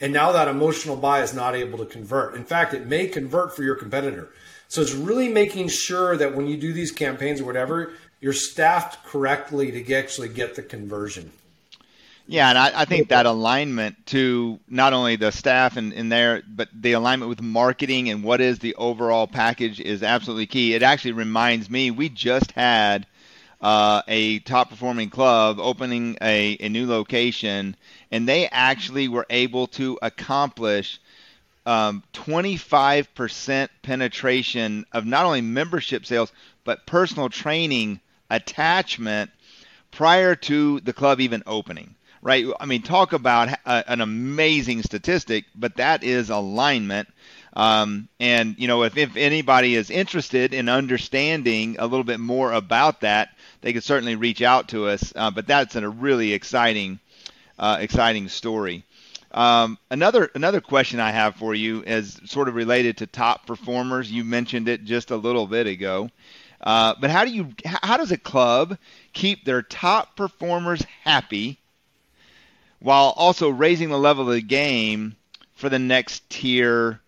and 0.00 0.12
now 0.12 0.32
that 0.32 0.48
emotional 0.48 0.96
buy 0.96 1.22
is 1.22 1.34
not 1.34 1.54
able 1.54 1.78
to 1.78 1.84
convert. 1.84 2.34
In 2.34 2.44
fact, 2.44 2.72
it 2.72 2.86
may 2.86 3.06
convert 3.06 3.54
for 3.54 3.62
your 3.62 3.74
competitor. 3.74 4.30
So 4.68 4.80
it's 4.80 4.94
really 4.94 5.28
making 5.28 5.68
sure 5.68 6.16
that 6.16 6.34
when 6.34 6.46
you 6.46 6.56
do 6.56 6.72
these 6.72 6.90
campaigns 6.90 7.40
or 7.40 7.44
whatever, 7.44 7.92
you're 8.20 8.32
staffed 8.32 9.04
correctly 9.04 9.70
to 9.72 9.94
actually 9.94 10.28
get 10.28 10.54
the 10.54 10.62
conversion. 10.62 11.30
Yeah, 12.26 12.48
and 12.48 12.58
I, 12.58 12.82
I, 12.82 12.84
think 12.84 13.08
that 13.08 13.26
alignment 13.26 14.06
to 14.06 14.60
not 14.68 14.92
only 14.92 15.16
the 15.16 15.32
staff 15.32 15.76
and 15.76 15.92
in 15.92 16.10
there, 16.10 16.44
but 16.46 16.68
the 16.72 16.92
alignment 16.92 17.28
with 17.28 17.42
marketing 17.42 18.08
and 18.08 18.22
what 18.22 18.40
is 18.40 18.60
the 18.60 18.76
overall 18.76 19.26
package 19.26 19.80
is 19.80 20.04
absolutely 20.04 20.46
key. 20.46 20.74
It 20.74 20.84
actually 20.84 21.12
reminds 21.12 21.68
me, 21.68 21.90
we 21.90 22.08
just 22.08 22.52
had 22.52 23.04
uh, 23.60 24.02
a 24.08 24.38
top 24.40 24.70
performing 24.70 25.10
club 25.10 25.58
opening 25.60 26.16
a, 26.22 26.56
a 26.60 26.68
new 26.68 26.86
location, 26.86 27.76
and 28.10 28.28
they 28.28 28.48
actually 28.48 29.08
were 29.08 29.26
able 29.30 29.66
to 29.66 29.98
accomplish 30.02 31.00
um, 31.66 32.02
25% 32.14 33.68
penetration 33.82 34.86
of 34.92 35.04
not 35.04 35.26
only 35.26 35.40
membership 35.40 36.06
sales, 36.06 36.32
but 36.64 36.86
personal 36.86 37.28
training 37.28 38.00
attachment 38.30 39.30
prior 39.90 40.34
to 40.34 40.80
the 40.80 40.92
club 40.92 41.20
even 41.20 41.42
opening 41.46 41.94
right? 42.22 42.46
I 42.58 42.66
mean, 42.66 42.82
talk 42.82 43.12
about 43.12 43.48
a, 43.64 43.90
an 43.90 44.00
amazing 44.00 44.82
statistic, 44.82 45.44
but 45.54 45.76
that 45.76 46.04
is 46.04 46.30
alignment. 46.30 47.08
Um, 47.54 48.08
and 48.20 48.54
you 48.58 48.68
know, 48.68 48.84
if, 48.84 48.96
if 48.96 49.16
anybody 49.16 49.74
is 49.74 49.90
interested 49.90 50.54
in 50.54 50.68
understanding 50.68 51.76
a 51.78 51.86
little 51.86 52.04
bit 52.04 52.20
more 52.20 52.52
about 52.52 53.00
that, 53.00 53.30
they 53.60 53.72
could 53.72 53.84
certainly 53.84 54.16
reach 54.16 54.42
out 54.42 54.68
to 54.68 54.86
us. 54.86 55.12
Uh, 55.14 55.30
but 55.30 55.46
that's 55.46 55.76
a 55.76 55.88
really 55.88 56.32
exciting, 56.32 57.00
uh, 57.58 57.78
exciting 57.80 58.28
story. 58.28 58.84
Um, 59.32 59.78
another 59.90 60.30
another 60.34 60.60
question 60.60 60.98
I 60.98 61.12
have 61.12 61.36
for 61.36 61.54
you 61.54 61.82
is 61.84 62.20
sort 62.24 62.48
of 62.48 62.54
related 62.54 62.98
to 62.98 63.06
top 63.06 63.46
performers. 63.46 64.10
You 64.10 64.24
mentioned 64.24 64.68
it 64.68 64.84
just 64.84 65.12
a 65.12 65.16
little 65.16 65.46
bit 65.46 65.68
ago, 65.68 66.10
uh, 66.60 66.94
but 67.00 67.10
how 67.10 67.24
do 67.24 67.30
you 67.30 67.52
how 67.64 67.96
does 67.96 68.10
a 68.10 68.18
club 68.18 68.76
keep 69.12 69.44
their 69.44 69.62
top 69.62 70.16
performers 70.16 70.84
happy 71.04 71.58
while 72.80 73.12
also 73.16 73.50
raising 73.50 73.90
the 73.90 73.98
level 73.98 74.28
of 74.28 74.34
the 74.34 74.40
game 74.40 75.14
for 75.54 75.68
the 75.68 75.78
next 75.78 76.28
tier 76.28 77.00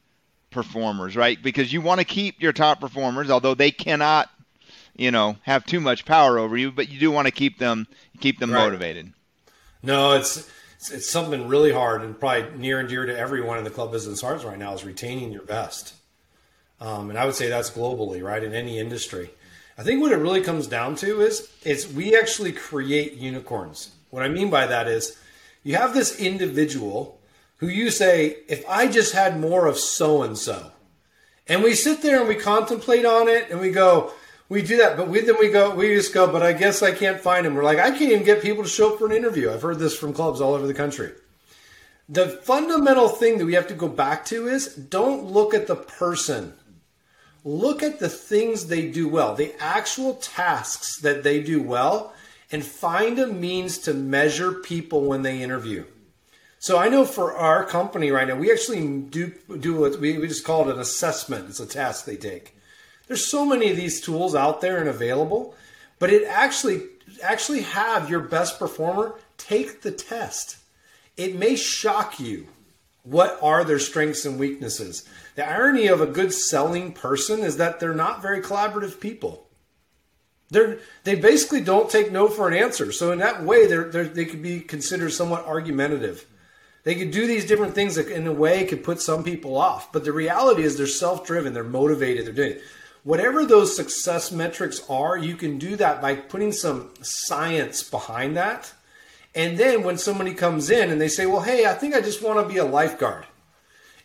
performers, 0.52 1.16
right? 1.16 1.42
Because 1.42 1.72
you 1.72 1.80
want 1.80 2.00
to 2.00 2.04
keep 2.04 2.40
your 2.40 2.52
top 2.52 2.80
performers, 2.80 3.30
although 3.30 3.54
they 3.54 3.70
cannot, 3.70 4.30
you 4.96 5.10
know, 5.10 5.36
have 5.42 5.64
too 5.64 5.80
much 5.80 6.04
power 6.04 6.38
over 6.38 6.56
you, 6.56 6.70
but 6.70 6.88
you 6.88 7.00
do 7.00 7.10
want 7.10 7.26
to 7.26 7.32
keep 7.32 7.58
them 7.58 7.86
keep 8.20 8.38
them 8.38 8.52
right. 8.52 8.64
motivated. 8.64 9.12
No, 9.82 10.12
it's, 10.12 10.48
it's 10.76 10.90
it's 10.90 11.10
something 11.10 11.48
really 11.48 11.72
hard 11.72 12.02
and 12.02 12.18
probably 12.18 12.58
near 12.58 12.78
and 12.78 12.88
dear 12.88 13.06
to 13.06 13.16
everyone 13.16 13.58
in 13.58 13.64
the 13.64 13.70
club 13.70 13.92
business 13.92 14.20
hearts 14.20 14.44
right 14.44 14.58
now 14.58 14.74
is 14.74 14.84
retaining 14.84 15.32
your 15.32 15.42
best. 15.42 15.94
Um, 16.80 17.10
and 17.10 17.18
I 17.18 17.26
would 17.26 17.34
say 17.34 17.48
that's 17.48 17.70
globally, 17.70 18.22
right, 18.22 18.42
in 18.42 18.54
any 18.54 18.78
industry. 18.78 19.30
I 19.78 19.84
think 19.84 20.00
what 20.00 20.12
it 20.12 20.16
really 20.16 20.42
comes 20.42 20.66
down 20.66 20.96
to 20.96 21.20
is 21.20 21.48
is 21.64 21.92
we 21.92 22.16
actually 22.16 22.52
create 22.52 23.14
unicorns. 23.14 23.92
What 24.10 24.22
I 24.22 24.28
mean 24.28 24.50
by 24.50 24.66
that 24.66 24.88
is 24.88 25.16
you 25.62 25.76
have 25.76 25.94
this 25.94 26.18
individual 26.18 27.20
who 27.62 27.68
you 27.68 27.92
say, 27.92 28.38
if 28.48 28.68
I 28.68 28.88
just 28.88 29.14
had 29.14 29.38
more 29.38 29.66
of 29.66 29.78
so 29.78 30.24
and 30.24 30.36
so, 30.36 30.72
and 31.46 31.62
we 31.62 31.74
sit 31.74 32.02
there 32.02 32.18
and 32.18 32.28
we 32.28 32.34
contemplate 32.34 33.04
on 33.04 33.28
it 33.28 33.50
and 33.50 33.60
we 33.60 33.70
go, 33.70 34.10
we 34.48 34.62
do 34.62 34.78
that, 34.78 34.96
but 34.96 35.06
we, 35.06 35.20
then 35.20 35.36
we 35.38 35.48
go, 35.48 35.72
we 35.72 35.94
just 35.94 36.12
go, 36.12 36.26
but 36.26 36.42
I 36.42 36.54
guess 36.54 36.82
I 36.82 36.90
can't 36.90 37.20
find 37.20 37.46
him. 37.46 37.54
We're 37.54 37.62
like, 37.62 37.78
I 37.78 37.90
can't 37.90 38.10
even 38.10 38.24
get 38.24 38.42
people 38.42 38.64
to 38.64 38.68
show 38.68 38.92
up 38.92 38.98
for 38.98 39.06
an 39.06 39.12
interview. 39.12 39.48
I've 39.48 39.62
heard 39.62 39.78
this 39.78 39.96
from 39.96 40.12
clubs 40.12 40.40
all 40.40 40.54
over 40.54 40.66
the 40.66 40.74
country. 40.74 41.12
The 42.08 42.30
fundamental 42.30 43.08
thing 43.08 43.38
that 43.38 43.46
we 43.46 43.54
have 43.54 43.68
to 43.68 43.74
go 43.74 43.86
back 43.86 44.24
to 44.26 44.48
is 44.48 44.74
don't 44.74 45.26
look 45.26 45.54
at 45.54 45.68
the 45.68 45.76
person. 45.76 46.54
Look 47.44 47.84
at 47.84 48.00
the 48.00 48.08
things 48.08 48.66
they 48.66 48.90
do 48.90 49.08
well, 49.08 49.36
the 49.36 49.54
actual 49.62 50.14
tasks 50.14 50.98
that 51.02 51.22
they 51.22 51.40
do 51.40 51.62
well, 51.62 52.12
and 52.50 52.64
find 52.64 53.20
a 53.20 53.28
means 53.28 53.78
to 53.78 53.94
measure 53.94 54.52
people 54.52 55.04
when 55.04 55.22
they 55.22 55.40
interview. 55.40 55.84
So 56.62 56.78
I 56.78 56.88
know 56.88 57.04
for 57.04 57.36
our 57.36 57.64
company 57.64 58.12
right 58.12 58.28
now, 58.28 58.36
we 58.36 58.52
actually 58.52 58.86
do 58.86 59.32
do 59.58 59.80
what 59.80 59.98
we, 59.98 60.16
we 60.16 60.28
just 60.28 60.44
call 60.44 60.68
it 60.68 60.72
an 60.72 60.78
assessment. 60.78 61.48
It's 61.48 61.58
a 61.58 61.66
task 61.66 62.04
they 62.04 62.14
take. 62.16 62.56
There's 63.08 63.26
so 63.26 63.44
many 63.44 63.68
of 63.72 63.76
these 63.76 64.00
tools 64.00 64.36
out 64.36 64.60
there 64.60 64.78
and 64.78 64.88
available, 64.88 65.56
but 65.98 66.10
it 66.10 66.22
actually 66.22 66.82
actually 67.20 67.62
have 67.62 68.08
your 68.08 68.20
best 68.20 68.60
performer 68.60 69.18
take 69.38 69.82
the 69.82 69.90
test. 69.90 70.58
It 71.16 71.34
may 71.34 71.56
shock 71.56 72.20
you 72.20 72.46
what 73.02 73.40
are 73.42 73.64
their 73.64 73.80
strengths 73.80 74.24
and 74.24 74.38
weaknesses. 74.38 75.04
The 75.34 75.44
irony 75.44 75.88
of 75.88 76.00
a 76.00 76.06
good 76.06 76.32
selling 76.32 76.92
person 76.92 77.40
is 77.40 77.56
that 77.56 77.80
they're 77.80 77.92
not 77.92 78.22
very 78.22 78.40
collaborative 78.40 79.00
people. 79.00 79.48
They're, 80.50 80.78
they 81.02 81.16
basically 81.16 81.62
don't 81.62 81.90
take 81.90 82.12
no 82.12 82.28
for 82.28 82.46
an 82.46 82.54
answer. 82.54 82.92
So 82.92 83.10
in 83.10 83.18
that 83.18 83.42
way, 83.42 83.66
they're, 83.66 83.90
they're, 83.90 84.04
they 84.04 84.26
could 84.26 84.42
be 84.42 84.60
considered 84.60 85.10
somewhat 85.10 85.44
argumentative. 85.44 86.24
They 86.84 86.94
could 86.94 87.10
do 87.10 87.26
these 87.26 87.46
different 87.46 87.74
things 87.74 87.94
that 87.94 88.08
in 88.08 88.26
a 88.26 88.32
way 88.32 88.66
could 88.66 88.82
put 88.82 89.00
some 89.00 89.22
people 89.22 89.56
off. 89.56 89.92
But 89.92 90.04
the 90.04 90.12
reality 90.12 90.62
is 90.62 90.76
they're 90.76 90.86
self-driven, 90.86 91.52
they're 91.52 91.64
motivated, 91.64 92.26
they're 92.26 92.32
doing 92.32 92.52
it. 92.52 92.62
Whatever 93.04 93.44
those 93.44 93.74
success 93.74 94.30
metrics 94.30 94.82
are, 94.88 95.16
you 95.16 95.36
can 95.36 95.58
do 95.58 95.76
that 95.76 96.00
by 96.00 96.14
putting 96.14 96.52
some 96.52 96.90
science 97.02 97.82
behind 97.82 98.36
that. 98.36 98.72
And 99.34 99.58
then 99.58 99.82
when 99.82 99.98
somebody 99.98 100.34
comes 100.34 100.70
in 100.70 100.90
and 100.90 101.00
they 101.00 101.08
say, 101.08 101.26
well, 101.26 101.40
hey, 101.40 101.66
I 101.66 101.74
think 101.74 101.94
I 101.94 102.00
just 102.00 102.22
want 102.22 102.40
to 102.40 102.52
be 102.52 102.58
a 102.58 102.64
lifeguard. 102.64 103.26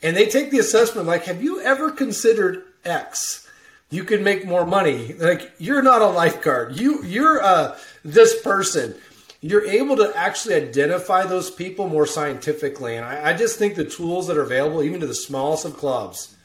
And 0.01 0.15
they 0.15 0.27
take 0.27 0.51
the 0.51 0.59
assessment 0.59 1.07
like, 1.07 1.25
have 1.25 1.43
you 1.43 1.61
ever 1.61 1.91
considered 1.91 2.63
X? 2.85 3.47
you 3.89 4.03
can 4.03 4.23
make 4.23 4.45
more 4.45 4.65
money. 4.65 5.13
Like 5.13 5.53
you're 5.57 5.81
not 5.81 6.01
a 6.01 6.07
lifeguard. 6.07 6.79
You 6.79 7.03
you're 7.03 7.41
uh, 7.41 7.77
this 8.03 8.41
person. 8.41 8.95
You're 9.41 9.65
able 9.65 9.97
to 9.97 10.11
actually 10.15 10.55
identify 10.55 11.25
those 11.25 11.51
people 11.51 11.87
more 11.87 12.07
scientifically, 12.07 12.95
and 12.95 13.05
I, 13.05 13.29
I 13.29 13.33
just 13.33 13.59
think 13.59 13.75
the 13.75 13.85
tools 13.85 14.27
that 14.27 14.37
are 14.37 14.41
available, 14.41 14.81
even 14.83 14.99
to 15.01 15.07
the 15.07 15.13
smallest 15.13 15.65
of 15.65 15.77
clubs, 15.77 16.35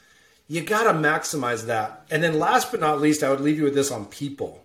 you 0.48 0.60
got 0.60 0.84
to 0.84 0.90
maximize 0.90 1.66
that. 1.66 2.04
And 2.10 2.22
then, 2.22 2.38
last 2.38 2.70
but 2.70 2.80
not 2.80 3.00
least, 3.00 3.22
I 3.22 3.30
would 3.30 3.40
leave 3.40 3.56
you 3.56 3.64
with 3.64 3.74
this 3.74 3.90
on 3.90 4.04
people. 4.06 4.64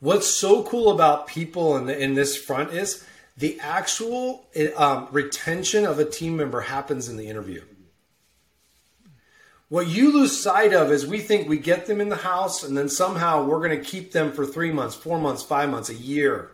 What's 0.00 0.28
so 0.28 0.62
cool 0.62 0.90
about 0.90 1.26
people 1.26 1.76
in, 1.76 1.90
in 1.90 2.14
this 2.14 2.36
front 2.36 2.72
is 2.72 3.04
the 3.36 3.58
actual 3.60 4.46
um, 4.76 5.08
retention 5.10 5.84
of 5.84 5.98
a 5.98 6.04
team 6.04 6.36
member 6.36 6.62
happens 6.62 7.08
in 7.08 7.16
the 7.16 7.28
interview. 7.28 7.62
What 9.68 9.86
you 9.86 10.12
lose 10.12 10.40
sight 10.40 10.72
of 10.72 10.90
is 10.90 11.06
we 11.06 11.18
think 11.18 11.46
we 11.46 11.58
get 11.58 11.86
them 11.86 12.00
in 12.00 12.08
the 12.08 12.16
house 12.16 12.62
and 12.62 12.76
then 12.76 12.88
somehow 12.88 13.44
we're 13.44 13.58
going 13.58 13.78
to 13.78 13.84
keep 13.84 14.12
them 14.12 14.32
for 14.32 14.46
three 14.46 14.72
months, 14.72 14.94
four 14.94 15.20
months, 15.20 15.42
five 15.42 15.68
months, 15.68 15.90
a 15.90 15.94
year. 15.94 16.52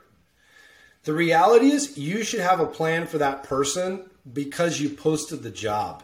The 1.04 1.12
reality 1.12 1.70
is 1.70 1.99
you 1.99 2.25
should 2.25 2.40
have 2.40 2.61
a 2.61 2.66
plan 2.66 3.06
for 3.06 3.18
that 3.18 3.44
person 3.44 4.08
because 4.30 4.80
you 4.80 4.88
posted 4.88 5.42
the 5.42 5.50
job. 5.50 6.02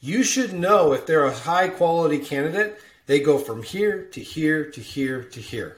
You 0.00 0.22
should 0.24 0.52
know 0.54 0.92
if 0.92 1.06
they're 1.06 1.26
a 1.26 1.32
high 1.32 1.68
quality 1.68 2.18
candidate, 2.18 2.78
they 3.06 3.20
go 3.20 3.38
from 3.38 3.62
here 3.62 4.04
to 4.12 4.20
here 4.20 4.70
to 4.70 4.80
here 4.80 5.22
to 5.22 5.40
here. 5.40 5.76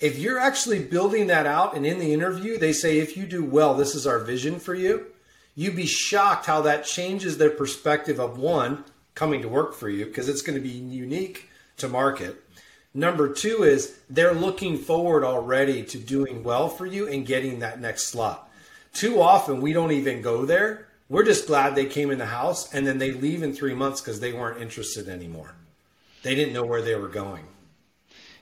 If 0.00 0.18
you're 0.18 0.40
actually 0.40 0.84
building 0.84 1.28
that 1.28 1.46
out 1.46 1.76
and 1.76 1.86
in 1.86 1.98
the 1.98 2.12
interview, 2.12 2.58
they 2.58 2.72
say, 2.72 2.98
if 2.98 3.16
you 3.16 3.26
do 3.26 3.44
well, 3.44 3.74
this 3.74 3.94
is 3.94 4.06
our 4.06 4.18
vision 4.18 4.58
for 4.58 4.74
you, 4.74 5.06
you'd 5.54 5.76
be 5.76 5.86
shocked 5.86 6.46
how 6.46 6.62
that 6.62 6.84
changes 6.84 7.38
their 7.38 7.50
perspective 7.50 8.18
of 8.18 8.38
one, 8.38 8.84
coming 9.14 9.42
to 9.42 9.48
work 9.48 9.74
for 9.74 9.88
you 9.88 10.06
because 10.06 10.28
it's 10.28 10.42
going 10.42 10.56
to 10.56 10.62
be 10.62 10.68
unique 10.68 11.48
to 11.76 11.88
market. 11.88 12.42
Number 12.94 13.32
two 13.32 13.64
is 13.64 13.98
they're 14.08 14.34
looking 14.34 14.78
forward 14.78 15.24
already 15.24 15.82
to 15.82 15.98
doing 15.98 16.44
well 16.44 16.68
for 16.68 16.86
you 16.86 17.08
and 17.08 17.26
getting 17.26 17.58
that 17.58 17.80
next 17.80 18.04
slot. 18.04 18.48
Too 18.92 19.20
often 19.20 19.60
we 19.60 19.72
don't 19.72 19.90
even 19.90 20.22
go 20.22 20.46
there. 20.46 20.86
We're 21.08 21.24
just 21.24 21.48
glad 21.48 21.74
they 21.74 21.86
came 21.86 22.12
in 22.12 22.18
the 22.18 22.26
house 22.26 22.72
and 22.72 22.86
then 22.86 22.98
they 22.98 23.10
leave 23.10 23.42
in 23.42 23.52
three 23.52 23.74
months 23.74 24.00
because 24.00 24.20
they 24.20 24.32
weren't 24.32 24.62
interested 24.62 25.08
anymore. 25.08 25.54
They 26.22 26.36
didn't 26.36 26.54
know 26.54 26.64
where 26.64 26.82
they 26.82 26.94
were 26.94 27.08
going. 27.08 27.44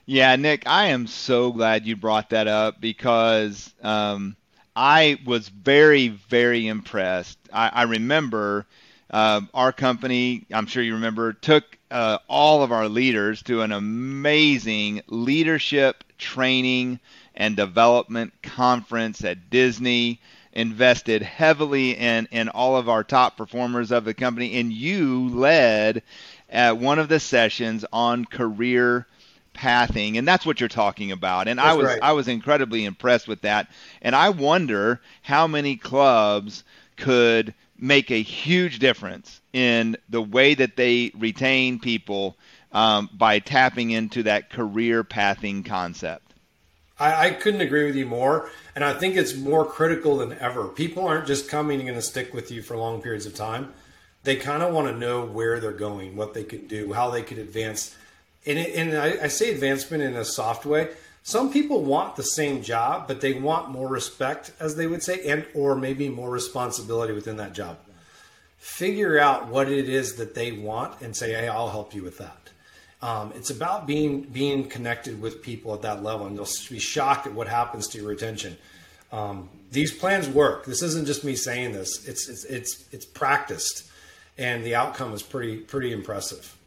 Yeah, 0.05 0.35
Nick, 0.35 0.67
I 0.67 0.87
am 0.87 1.07
so 1.07 1.51
glad 1.51 1.85
you 1.85 1.95
brought 1.95 2.29
that 2.29 2.47
up 2.47 2.79
because 2.79 3.73
um, 3.81 4.35
I 4.75 5.17
was 5.25 5.49
very, 5.49 6.09
very 6.09 6.67
impressed. 6.67 7.39
I, 7.51 7.69
I 7.69 7.83
remember 7.83 8.67
uh, 9.09 9.41
our 9.53 9.71
company, 9.71 10.45
I'm 10.53 10.67
sure 10.67 10.83
you 10.83 10.93
remember, 10.95 11.33
took 11.33 11.77
uh, 11.93 12.17
all 12.27 12.63
of 12.63 12.71
our 12.71 12.89
leaders 12.89 13.43
to 13.43 13.61
an 13.61 13.71
amazing 13.71 15.01
leadership 15.07 16.03
training 16.17 16.99
and 17.35 17.55
development 17.55 18.33
conference 18.41 19.23
at 19.23 19.49
Disney. 19.49 20.19
Invested 20.55 21.23
heavily 21.23 21.97
in 21.97 22.27
in 22.29 22.47
all 22.47 22.77
of 22.77 22.87
our 22.87 23.03
top 23.03 23.37
performers 23.37 23.91
of 23.91 24.05
the 24.05 24.13
company, 24.13 24.59
and 24.59 24.71
you 24.71 25.29
led 25.29 26.03
at 26.47 26.77
one 26.77 26.99
of 26.99 27.09
the 27.09 27.19
sessions 27.19 27.83
on 27.91 28.25
career 28.25 29.07
pathing 29.53 30.17
and 30.17 30.27
that's 30.27 30.45
what 30.45 30.59
you're 30.59 30.67
talking 30.67 31.11
about 31.11 31.47
and 31.47 31.59
that's 31.59 31.69
i 31.69 31.73
was 31.73 31.85
right. 31.85 31.99
i 32.01 32.11
was 32.11 32.27
incredibly 32.27 32.85
impressed 32.85 33.27
with 33.27 33.41
that 33.41 33.67
and 34.01 34.15
i 34.15 34.29
wonder 34.29 34.99
how 35.21 35.45
many 35.45 35.75
clubs 35.75 36.63
could 36.97 37.53
make 37.83 38.09
a 38.11 38.21
huge 38.21 38.79
difference 38.79 39.41
in 39.51 39.97
the 40.07 40.21
way 40.21 40.53
that 40.53 40.77
they 40.77 41.11
retain 41.17 41.77
people 41.77 42.37
um, 42.71 43.09
by 43.13 43.39
tapping 43.39 43.91
into 43.91 44.23
that 44.23 44.49
career 44.49 45.03
pathing 45.03 45.63
concept. 45.63 46.33
I, 46.97 47.27
I, 47.27 47.29
couldn't 47.31 47.59
agree 47.59 47.85
with 47.85 47.95
you 47.95 48.05
more 48.05 48.49
and 48.75 48.85
i 48.85 48.93
think 48.93 49.15
it's 49.15 49.35
more 49.35 49.65
critical 49.65 50.17
than 50.17 50.33
ever. 50.39 50.69
People 50.69 51.05
aren't 51.05 51.27
just 51.27 51.49
coming 51.49 51.79
and 51.79 51.89
going 51.89 51.99
to 51.99 52.05
stick 52.05 52.33
with 52.33 52.51
you 52.51 52.61
for 52.61 52.77
long 52.77 53.01
periods 53.01 53.25
of 53.25 53.35
time. 53.35 53.73
They 54.23 54.37
kind 54.37 54.63
of 54.63 54.73
want 54.73 54.87
to 54.87 54.97
know 54.97 55.25
where 55.25 55.59
they're 55.59 55.71
going 55.73 56.15
what 56.15 56.33
they 56.33 56.45
could 56.45 56.69
do 56.69 56.93
how 56.93 57.09
they 57.09 57.21
could 57.21 57.37
advance. 57.37 57.95
And, 58.45 58.59
it, 58.59 58.75
and 58.75 58.97
I, 58.97 59.25
I 59.25 59.27
say 59.27 59.51
advancement 59.51 60.03
in 60.03 60.15
a 60.15 60.23
soft 60.23 60.65
way. 60.65 60.89
Some 61.23 61.53
people 61.53 61.83
want 61.83 62.17
the 62.17 62.23
same 62.23 62.61
job, 62.61 63.07
but 63.07 63.21
they 63.21 63.33
want 63.33 63.69
more 63.69 63.87
respect, 63.87 64.51
as 64.59 64.75
they 64.75 64.87
would 64.87 65.01
say, 65.01 65.25
and 65.25 65.45
or 65.53 65.73
maybe 65.73 66.09
more 66.09 66.29
responsibility 66.29 67.13
within 67.13 67.37
that 67.37 67.53
job. 67.53 67.77
Figure 68.57 69.17
out 69.17 69.47
what 69.47 69.69
it 69.69 69.87
is 69.87 70.15
that 70.15 70.35
they 70.35 70.51
want 70.51 71.01
and 71.01 71.15
say, 71.15 71.31
"Hey, 71.31 71.47
I'll 71.47 71.69
help 71.69 71.95
you 71.95 72.03
with 72.03 72.17
that." 72.17 72.49
Um, 73.01 73.33
it's 73.35 73.49
about 73.49 73.87
being 73.87 74.21
being 74.21 74.67
connected 74.67 75.21
with 75.21 75.41
people 75.41 75.73
at 75.73 75.81
that 75.81 76.03
level, 76.03 76.25
and 76.25 76.35
you'll 76.35 76.47
be 76.69 76.79
shocked 76.79 77.25
at 77.25 77.33
what 77.33 77.47
happens 77.47 77.87
to 77.89 77.97
your 77.97 78.07
retention. 78.07 78.57
Um, 79.11 79.49
these 79.71 79.93
plans 79.93 80.27
work. 80.27 80.65
This 80.65 80.81
isn't 80.81 81.05
just 81.05 81.23
me 81.23 81.35
saying 81.35 81.71
this. 81.71 82.05
It's 82.05 82.27
it's 82.27 82.43
it's 82.45 82.85
it's 82.91 83.05
practiced, 83.05 83.83
and 84.37 84.63
the 84.63 84.75
outcome 84.75 85.13
is 85.13 85.21
pretty 85.21 85.57
pretty 85.57 85.93
impressive. 85.93 86.57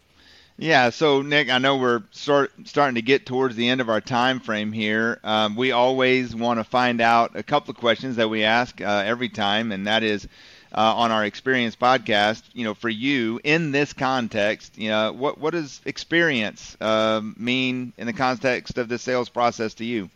Yeah, 0.59 0.89
so 0.89 1.21
Nick, 1.21 1.51
I 1.51 1.59
know 1.59 1.77
we're 1.77 2.03
start, 2.13 2.51
starting 2.65 2.95
to 2.95 3.03
get 3.03 3.27
towards 3.27 3.57
the 3.57 3.69
end 3.69 3.83
of 3.83 3.91
our 3.91 4.01
time 4.01 4.41
frame 4.41 4.73
here. 4.73 5.21
Um, 5.23 5.55
we 5.55 5.73
always 5.73 6.35
want 6.35 6.61
to 6.61 6.65
find 6.65 7.03
out 7.03 7.37
a 7.37 7.43
couple 7.43 7.73
of 7.73 7.77
questions 7.77 8.17
that 8.17 8.31
we 8.31 8.43
ask 8.43 8.81
uh, 8.81 9.03
every 9.05 9.29
time, 9.29 9.71
and 9.71 9.87
that 9.87 10.03
is 10.03 10.27
uh, 10.75 10.95
on 10.95 11.11
our 11.11 11.27
experience 11.27 11.77
podcast. 11.77 12.43
You 12.55 12.65
know, 12.65 12.73
for 12.73 12.89
you 12.89 13.39
in 13.45 13.71
this 13.71 13.93
context, 13.93 14.79
you 14.79 14.89
know, 14.89 15.13
what 15.13 15.39
what 15.39 15.51
does 15.51 15.83
experience 15.85 16.75
uh, 16.81 17.21
mean 17.37 17.93
in 17.99 18.07
the 18.07 18.15
context 18.15 18.79
of 18.79 18.89
the 18.89 18.99
sales 18.99 19.29
process 19.29 19.75
to 19.75 19.85
you? 19.85 20.09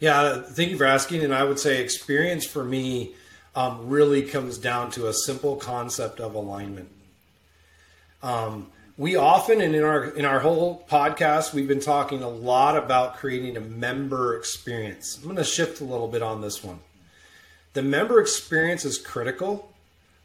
Yeah, 0.00 0.42
thank 0.42 0.70
you 0.70 0.76
for 0.76 0.86
asking. 0.86 1.22
And 1.22 1.32
I 1.32 1.44
would 1.44 1.60
say 1.60 1.80
experience 1.80 2.44
for 2.44 2.64
me 2.64 3.14
um, 3.54 3.88
really 3.88 4.22
comes 4.22 4.58
down 4.58 4.90
to 4.92 5.06
a 5.06 5.12
simple 5.12 5.54
concept 5.54 6.18
of 6.18 6.34
alignment. 6.34 6.88
Um, 8.24 8.66
we 8.96 9.16
often 9.16 9.60
and 9.60 9.74
in 9.74 9.82
our 9.82 10.04
in 10.04 10.24
our 10.24 10.40
whole 10.40 10.84
podcast 10.88 11.54
we've 11.54 11.68
been 11.68 11.80
talking 11.80 12.22
a 12.22 12.28
lot 12.28 12.76
about 12.76 13.16
creating 13.16 13.56
a 13.56 13.60
member 13.60 14.36
experience. 14.36 15.16
I'm 15.16 15.24
going 15.24 15.36
to 15.36 15.44
shift 15.44 15.80
a 15.80 15.84
little 15.84 16.08
bit 16.08 16.22
on 16.22 16.40
this 16.40 16.62
one. 16.62 16.80
The 17.72 17.82
member 17.82 18.20
experience 18.20 18.84
is 18.84 18.98
critical 18.98 19.72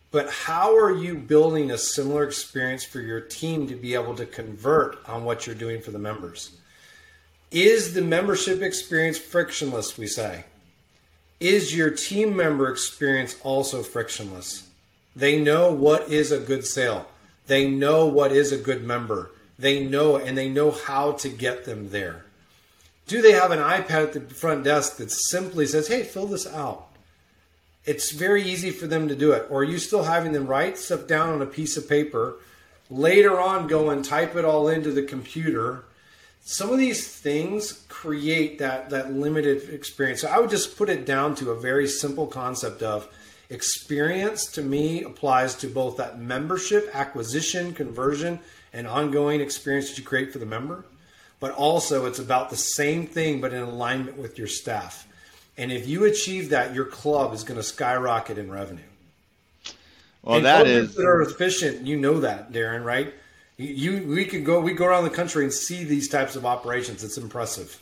but 0.10 0.30
how 0.30 0.75
are 0.77 0.95
you 0.95 1.15
building 1.15 1.71
a 1.71 1.77
similar 1.77 2.23
experience 2.23 2.84
for 2.84 3.01
your 3.01 3.19
team 3.19 3.67
to 3.67 3.75
be 3.75 3.93
able 3.93 4.15
to 4.15 4.25
convert 4.25 4.97
on 5.08 5.25
what 5.25 5.45
you're 5.45 5.56
doing 5.56 5.82
for 5.82 5.91
the 5.91 5.99
members? 5.99 6.51
Is 7.51 7.93
the 7.93 8.01
membership 8.01 8.62
experience 8.62 9.17
frictionless 9.17 9.97
we 9.97 10.08
say? 10.08 10.45
Is 11.39 11.75
your 11.75 11.91
team 11.91 12.36
member 12.36 12.69
experience 12.69 13.36
also 13.43 13.84
frictionless? 13.84 14.69
They 15.15 15.39
know 15.39 15.71
what 15.71 16.10
is 16.10 16.32
a 16.32 16.39
good 16.39 16.65
sale 16.65 17.06
they 17.47 17.69
know 17.69 18.05
what 18.05 18.31
is 18.31 18.51
a 18.51 18.57
good 18.57 18.83
member. 18.83 19.31
They 19.57 19.83
know 19.83 20.17
and 20.17 20.38
they 20.38 20.49
know 20.49 20.71
how 20.71 21.13
to 21.13 21.29
get 21.29 21.65
them 21.65 21.89
there. 21.89 22.25
Do 23.07 23.21
they 23.21 23.31
have 23.31 23.51
an 23.51 23.60
iPad 23.60 23.89
at 24.03 24.13
the 24.13 24.21
front 24.21 24.65
desk 24.65 24.97
that 24.97 25.12
simply 25.12 25.65
says, 25.65 25.88
hey, 25.88 26.03
fill 26.03 26.27
this 26.27 26.45
out? 26.45 26.88
It's 27.86 28.12
very 28.12 28.43
easy 28.43 28.69
for 28.71 28.86
them 28.86 29.07
to 29.07 29.15
do 29.15 29.31
it. 29.31 29.47
Or 29.49 29.62
are 29.62 29.63
you 29.63 29.77
still 29.77 30.03
having 30.03 30.33
them 30.33 30.45
write 30.45 30.77
stuff 30.77 31.07
down 31.07 31.29
on 31.29 31.41
a 31.41 31.45
piece 31.45 31.77
of 31.77 31.88
paper, 31.88 32.36
later 32.89 33.39
on 33.39 33.67
go 33.67 33.89
and 33.89 34.03
type 34.03 34.36
it 34.36 34.43
all 34.43 34.67
into 34.67 34.91
the 34.91 35.03
computer? 35.03 35.86
Some 36.41 36.69
of 36.69 36.79
these 36.79 37.07
things 37.07 37.86
create 37.88 38.60
that, 38.60 38.89
that 38.89 39.13
limited 39.13 39.69
experience. 39.69 40.21
So 40.21 40.27
I 40.27 40.39
would 40.39 40.49
just 40.49 40.77
put 40.77 40.89
it 40.89 41.05
down 41.05 41.36
to 41.36 41.51
a 41.51 41.60
very 41.60 41.88
simple 41.88 42.27
concept 42.27 42.83
of 42.83 43.07
Experience 43.49 44.45
to 44.47 44.62
me 44.62 45.03
applies 45.03 45.55
to 45.55 45.67
both 45.67 45.97
that 45.97 46.19
membership, 46.19 46.89
acquisition, 46.93 47.73
conversion, 47.73 48.39
and 48.73 48.86
ongoing 48.88 49.39
experience 49.39 49.89
that 49.89 49.97
you 49.97 50.03
create 50.03 50.33
for 50.33 50.39
the 50.39 50.45
member. 50.45 50.86
But 51.39 51.51
also, 51.51 52.05
it's 52.05 52.19
about 52.19 52.49
the 52.49 52.57
same 52.57 53.07
thing, 53.07 53.39
but 53.39 53.53
in 53.53 53.62
alignment 53.62 54.17
with 54.17 54.38
your 54.38 54.47
staff. 54.47 55.07
And 55.57 55.71
if 55.71 55.88
you 55.88 56.03
achieve 56.03 56.49
that, 56.49 56.75
your 56.75 56.86
club 56.86 57.33
is 57.33 57.43
going 57.43 57.57
to 57.57 57.63
skyrocket 57.63 58.38
in 58.38 58.51
revenue. 58.51 58.83
Well, 60.23 60.38
and 60.38 60.45
that 60.45 60.67
is 60.67 60.95
that 60.95 61.05
are 61.05 61.21
efficient. 61.21 61.88
You 61.88 61.97
know 61.97 62.19
that, 62.19 62.51
Darren, 62.51 62.83
right? 62.83 63.13
You, 63.55 64.07
we 64.07 64.25
could 64.25 64.45
go, 64.45 64.60
we 64.60 64.73
go 64.73 64.86
around 64.86 65.05
the 65.05 65.10
country 65.10 65.43
and 65.43 65.53
see 65.53 65.83
these 65.83 66.10
types 66.10 66.36
of 66.36 66.45
operations. 66.45 67.03
It's 67.03 67.17
impressive. 67.17 67.81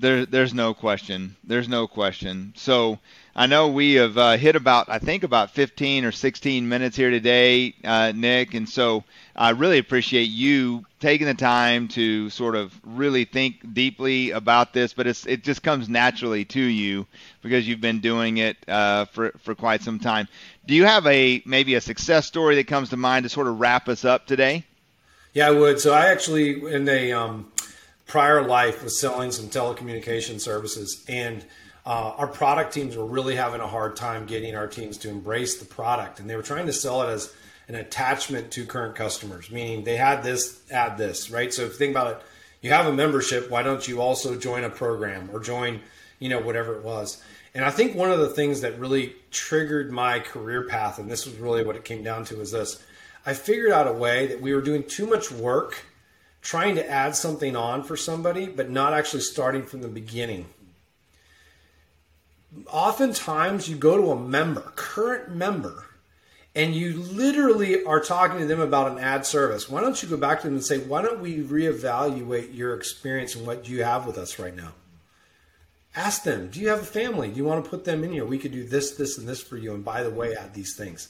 There, 0.00 0.26
there's 0.26 0.54
no 0.54 0.74
question. 0.74 1.34
There's 1.42 1.68
no 1.68 1.88
question. 1.88 2.52
So 2.56 3.00
I 3.34 3.46
know 3.46 3.68
we 3.68 3.94
have 3.94 4.16
uh, 4.16 4.36
hit 4.36 4.54
about, 4.54 4.88
I 4.88 5.00
think, 5.00 5.24
about 5.24 5.50
15 5.50 6.04
or 6.04 6.12
16 6.12 6.68
minutes 6.68 6.96
here 6.96 7.10
today, 7.10 7.74
uh, 7.82 8.12
Nick. 8.14 8.54
And 8.54 8.68
so 8.68 9.02
I 9.34 9.50
really 9.50 9.78
appreciate 9.78 10.30
you 10.30 10.84
taking 11.00 11.26
the 11.26 11.34
time 11.34 11.88
to 11.88 12.30
sort 12.30 12.54
of 12.54 12.72
really 12.84 13.24
think 13.24 13.74
deeply 13.74 14.30
about 14.30 14.72
this. 14.72 14.92
But 14.92 15.08
it 15.08 15.42
just 15.42 15.64
comes 15.64 15.88
naturally 15.88 16.44
to 16.44 16.60
you 16.60 17.06
because 17.42 17.66
you've 17.66 17.80
been 17.80 18.00
doing 18.00 18.38
it 18.38 18.56
uh, 18.68 19.06
for 19.06 19.32
for 19.42 19.56
quite 19.56 19.82
some 19.82 19.98
time. 19.98 20.28
Do 20.66 20.74
you 20.74 20.84
have 20.84 21.06
a 21.08 21.42
maybe 21.44 21.74
a 21.74 21.80
success 21.80 22.26
story 22.26 22.54
that 22.56 22.68
comes 22.68 22.90
to 22.90 22.96
mind 22.96 23.24
to 23.24 23.28
sort 23.28 23.48
of 23.48 23.58
wrap 23.58 23.88
us 23.88 24.04
up 24.04 24.26
today? 24.26 24.64
Yeah, 25.32 25.48
I 25.48 25.50
would. 25.50 25.80
So 25.80 25.92
I 25.92 26.06
actually 26.06 26.72
in 26.72 26.88
a 26.88 27.12
um, 27.12 27.50
prior 28.08 28.42
life 28.42 28.82
was 28.82 28.98
selling 28.98 29.30
some 29.30 29.48
telecommunication 29.48 30.40
services 30.40 31.04
and 31.08 31.44
uh, 31.86 32.12
our 32.16 32.26
product 32.26 32.74
teams 32.74 32.96
were 32.96 33.06
really 33.06 33.36
having 33.36 33.60
a 33.60 33.66
hard 33.66 33.94
time 33.94 34.26
getting 34.26 34.56
our 34.56 34.66
teams 34.66 34.98
to 34.98 35.08
embrace 35.08 35.58
the 35.58 35.64
product 35.64 36.18
and 36.18 36.28
they 36.28 36.34
were 36.34 36.42
trying 36.42 36.66
to 36.66 36.72
sell 36.72 37.02
it 37.02 37.12
as 37.12 37.32
an 37.68 37.76
attachment 37.76 38.50
to 38.50 38.64
current 38.64 38.96
customers 38.96 39.50
meaning 39.50 39.84
they 39.84 39.96
had 39.96 40.22
this 40.22 40.60
add 40.72 40.98
this 40.98 41.30
right? 41.30 41.52
So 41.52 41.62
if 41.62 41.72
you 41.72 41.78
think 41.78 41.90
about 41.92 42.16
it 42.16 42.22
you 42.62 42.70
have 42.70 42.86
a 42.86 42.92
membership 42.92 43.50
why 43.50 43.62
don't 43.62 43.86
you 43.86 44.00
also 44.00 44.34
join 44.34 44.64
a 44.64 44.70
program 44.70 45.28
or 45.32 45.38
join 45.38 45.80
you 46.18 46.30
know 46.30 46.40
whatever 46.40 46.74
it 46.74 46.82
was? 46.82 47.22
And 47.54 47.64
i 47.64 47.70
think 47.70 47.94
one 47.94 48.10
of 48.10 48.20
the 48.20 48.30
things 48.30 48.62
that 48.62 48.78
really 48.78 49.16
triggered 49.30 49.92
my 49.92 50.18
career 50.18 50.66
path 50.66 50.98
and 50.98 51.10
this 51.10 51.26
was 51.26 51.36
really 51.36 51.62
what 51.62 51.76
it 51.76 51.84
came 51.84 52.02
down 52.02 52.24
to 52.26 52.40
is 52.40 52.52
this. 52.52 52.82
I 53.26 53.34
figured 53.34 53.72
out 53.72 53.86
a 53.86 53.92
way 53.92 54.28
that 54.28 54.40
we 54.40 54.54
were 54.54 54.62
doing 54.62 54.84
too 54.84 55.06
much 55.06 55.30
work 55.30 55.84
trying 56.42 56.76
to 56.76 56.88
add 56.88 57.16
something 57.16 57.56
on 57.56 57.82
for 57.82 57.96
somebody, 57.96 58.46
but 58.46 58.70
not 58.70 58.92
actually 58.92 59.20
starting 59.20 59.62
from 59.62 59.82
the 59.82 59.88
beginning. 59.88 60.46
Oftentimes, 62.70 63.68
you 63.68 63.76
go 63.76 63.96
to 63.96 64.10
a 64.10 64.18
member, 64.18 64.72
current 64.74 65.34
member, 65.34 65.84
and 66.54 66.74
you 66.74 66.94
literally 66.94 67.84
are 67.84 68.00
talking 68.00 68.38
to 68.38 68.46
them 68.46 68.60
about 68.60 68.90
an 68.90 68.98
ad 68.98 69.26
service. 69.26 69.68
Why 69.68 69.80
don't 69.80 70.02
you 70.02 70.08
go 70.08 70.16
back 70.16 70.40
to 70.40 70.46
them 70.46 70.54
and 70.54 70.64
say, 70.64 70.78
why 70.78 71.02
don't 71.02 71.20
we 71.20 71.42
reevaluate 71.42 72.54
your 72.54 72.74
experience 72.74 73.34
and 73.34 73.46
what 73.46 73.68
you 73.68 73.84
have 73.84 74.06
with 74.06 74.16
us 74.16 74.38
right 74.38 74.56
now? 74.56 74.72
Ask 75.94 76.22
them, 76.22 76.48
do 76.48 76.60
you 76.60 76.68
have 76.68 76.80
a 76.80 76.86
family? 76.86 77.28
Do 77.28 77.36
you 77.36 77.44
want 77.44 77.64
to 77.64 77.70
put 77.70 77.84
them 77.84 78.04
in 78.04 78.12
here? 78.12 78.24
We 78.24 78.38
could 78.38 78.52
do 78.52 78.64
this, 78.64 78.92
this, 78.92 79.18
and 79.18 79.28
this 79.28 79.42
for 79.42 79.56
you. 79.56 79.74
And 79.74 79.84
by 79.84 80.02
the 80.02 80.10
way, 80.10 80.34
add 80.34 80.54
these 80.54 80.76
things 80.76 81.08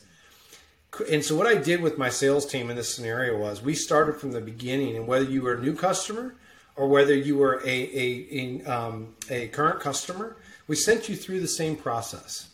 and 1.11 1.25
so 1.25 1.37
what 1.37 1.47
I 1.47 1.55
did 1.55 1.81
with 1.81 1.99
my 1.99 2.09
sales 2.09 2.47
team 2.47 2.71
in 2.71 2.77
this 2.77 2.95
scenario 2.95 3.39
was 3.39 3.63
we 3.63 3.75
started 3.75 4.17
from 4.17 4.33
the 4.33 4.41
beginning, 4.41 4.97
and 4.97 5.07
whether 5.07 5.25
you 5.25 5.43
were 5.43 5.55
a 5.55 5.61
new 5.61 5.75
customer 5.75 6.35
or 6.77 6.89
whether 6.89 7.15
you 7.15 7.37
were 7.37 7.61
a 7.65 8.61
a, 8.63 8.65
um, 8.65 9.15
a 9.29 9.49
current 9.49 9.81
customer, 9.81 10.37
we 10.67 10.77
sent 10.77 11.09
you 11.09 11.17
through 11.17 11.41
the 11.41 11.49
same 11.49 11.77
process. 11.77 12.49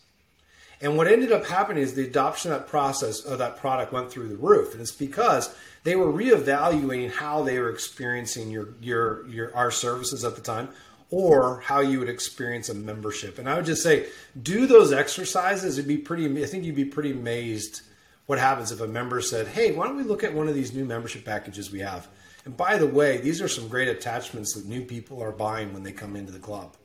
And 0.81 0.97
what 0.97 1.07
ended 1.07 1.33
up 1.33 1.47
happening 1.47 1.83
is 1.83 1.95
the 1.95 2.05
adoption 2.05 2.53
of 2.53 2.61
that 2.61 2.69
process 2.69 3.21
of 3.21 3.39
that 3.39 3.57
product 3.59 3.93
went 3.93 4.11
through 4.11 4.29
the 4.29 4.37
roof. 4.37 4.73
And 4.73 4.81
it's 4.81 4.93
because 4.93 5.55
they 5.85 5.97
were 5.97 6.13
reevaluating 6.13 7.11
how 7.11 7.43
they 7.43 7.59
were 7.59 7.71
experiencing 7.71 8.51
your 8.51 8.69
your 8.81 9.27
your 9.29 9.55
our 9.57 9.71
services 9.71 10.25
at 10.25 10.35
the 10.35 10.43
time 10.43 10.69
or 11.11 11.61
how 11.61 11.81
you 11.81 12.01
would 12.01 12.09
experience 12.09 12.69
a 12.69 12.75
membership. 12.75 13.39
And 13.39 13.49
I 13.49 13.57
would 13.57 13.67
just 13.67 13.83
say 13.83 14.07
do 14.43 14.67
those 14.67 14.93
exercises. 14.93 15.79
It'd 15.79 15.89
be 15.89 15.99
pretty 15.99 16.43
I 16.43 16.47
think 16.47 16.65
you'd 16.65 16.75
be 16.75 16.85
pretty 16.85 17.13
amazed 17.13 17.83
what 18.27 18.39
happens 18.39 18.73
if 18.73 18.81
a 18.81 18.87
member 18.87 19.21
said, 19.21 19.49
"Hey, 19.49 19.73
why 19.73 19.87
don't 19.87 19.97
we 19.97 20.03
look 20.03 20.25
at 20.25 20.35
one 20.35 20.49
of 20.49 20.55
these 20.55 20.73
new 20.73 20.85
membership 20.85 21.25
packages 21.25 21.71
we 21.71 21.81
have?" 21.81 22.09
And 22.45 22.57
by 22.57 22.77
the 22.77 22.87
way, 22.87 23.19
these 23.19 23.41
are 23.41 23.49
some 23.49 23.69
great 23.69 23.89
attachments 23.89 24.55
that 24.55 24.67
new 24.67 24.83
people 24.83 25.23
are 25.23 25.33
buying 25.33 25.73
when 25.73 25.83
they 25.83 25.93
come 25.93 26.17
into 26.17 26.33
the 26.33 26.39
club. 26.39 26.77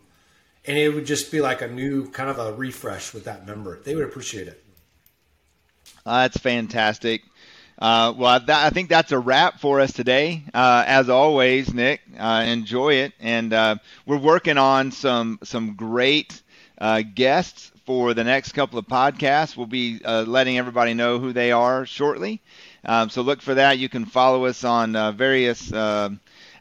And 0.65 0.77
it 0.77 0.89
would 0.89 1.05
just 1.05 1.31
be 1.31 1.41
like 1.41 1.61
a 1.61 1.67
new 1.67 2.09
kind 2.09 2.29
of 2.29 2.39
a 2.39 2.53
refresh 2.53 3.13
with 3.13 3.25
that 3.25 3.45
member. 3.45 3.79
They 3.83 3.95
would 3.95 4.05
appreciate 4.05 4.47
it. 4.47 4.63
Uh, 6.05 6.21
that's 6.21 6.37
fantastic. 6.37 7.23
Uh, 7.77 8.13
well, 8.15 8.39
that, 8.39 8.65
I 8.65 8.69
think 8.71 8.89
that's 8.89 9.11
a 9.13 9.19
wrap 9.19 9.59
for 9.59 9.79
us 9.79 9.93
today. 9.93 10.43
Uh, 10.53 10.83
as 10.85 11.09
always, 11.09 11.73
Nick, 11.73 12.01
uh, 12.17 12.43
enjoy 12.45 12.95
it, 12.95 13.13
and 13.21 13.53
uh, 13.53 13.75
we're 14.05 14.17
working 14.17 14.57
on 14.57 14.91
some 14.91 15.39
some 15.43 15.75
great 15.75 16.41
uh, 16.77 17.01
guests 17.01 17.71
for 17.89 18.13
the 18.13 18.23
next 18.23 18.51
couple 18.51 18.77
of 18.77 18.85
podcasts. 18.85 19.57
We'll 19.57 19.65
be 19.65 19.99
uh, 20.05 20.21
letting 20.27 20.59
everybody 20.59 20.93
know 20.93 21.17
who 21.17 21.33
they 21.33 21.51
are 21.51 21.87
shortly. 21.87 22.39
Um, 22.85 23.09
so 23.09 23.23
look 23.23 23.41
for 23.41 23.55
that. 23.55 23.79
You 23.79 23.89
can 23.89 24.05
follow 24.05 24.45
us 24.45 24.63
on 24.63 24.93
various 25.17 25.73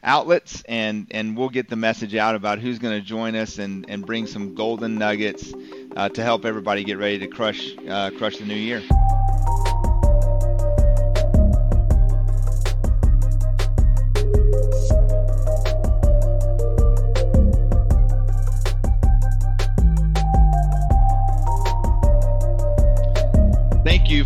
outlets, 0.03 0.63
and 0.67 1.05
and 1.11 1.37
we'll 1.37 1.49
get 1.49 1.69
the 1.69 1.75
message 1.75 2.15
out 2.15 2.33
about 2.33 2.57
who's 2.57 2.79
going 2.79 2.99
to 2.99 3.05
join 3.05 3.35
us 3.35 3.59
and 3.59 3.87
and 3.87 4.07
bring 4.07 4.25
some 4.25 4.55
golden 4.55 4.95
nuggets 4.95 5.51
to 5.51 6.23
help 6.23 6.45
everybody 6.45 6.83
get 6.83 6.97
ready 6.97 7.19
to 7.19 7.27
crush 7.27 7.75
crush 8.17 8.37
the 8.37 8.45
new 8.45 8.55
year. 8.55 8.81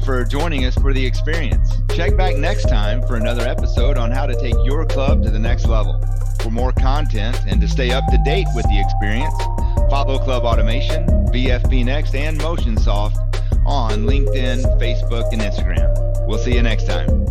For 0.04 0.24
joining 0.26 0.66
us 0.66 0.76
for 0.76 0.94
the 0.94 1.06
experience. 1.06 1.78
Check 1.96 2.18
back 2.18 2.36
next 2.36 2.64
time 2.64 3.02
for 3.08 3.16
another 3.16 3.48
episode 3.48 3.98
on 3.98 4.12
how 4.12 4.26
to 4.26 4.36
take 4.40 4.56
your 4.64 4.86
club 4.86 5.24
to 5.24 5.30
the 5.30 5.40
next 5.40 5.66
level. 5.66 6.04
For 6.42 6.50
more 6.50 6.72
content 6.74 7.40
and 7.48 7.62
to 7.62 7.68
stay 7.68 7.92
up 7.92 8.04
to 8.12 8.18
date 8.26 8.48
with 8.56 8.66
the 8.66 8.80
experience, 8.80 9.36
follow 9.90 10.20
Club 10.20 10.44
Automation, 10.44 11.08
VFP 11.28 11.86
Next, 11.86 12.16
and 12.16 12.40
MotionSoft 12.40 13.16
on 13.66 14.04
LinkedIn, 14.04 14.64
Facebook, 14.80 15.32
and 15.32 15.42
Instagram. 15.42 16.28
We'll 16.28 16.40
see 16.40 16.56
you 16.56 16.62
next 16.62 16.86
time. 16.86 17.23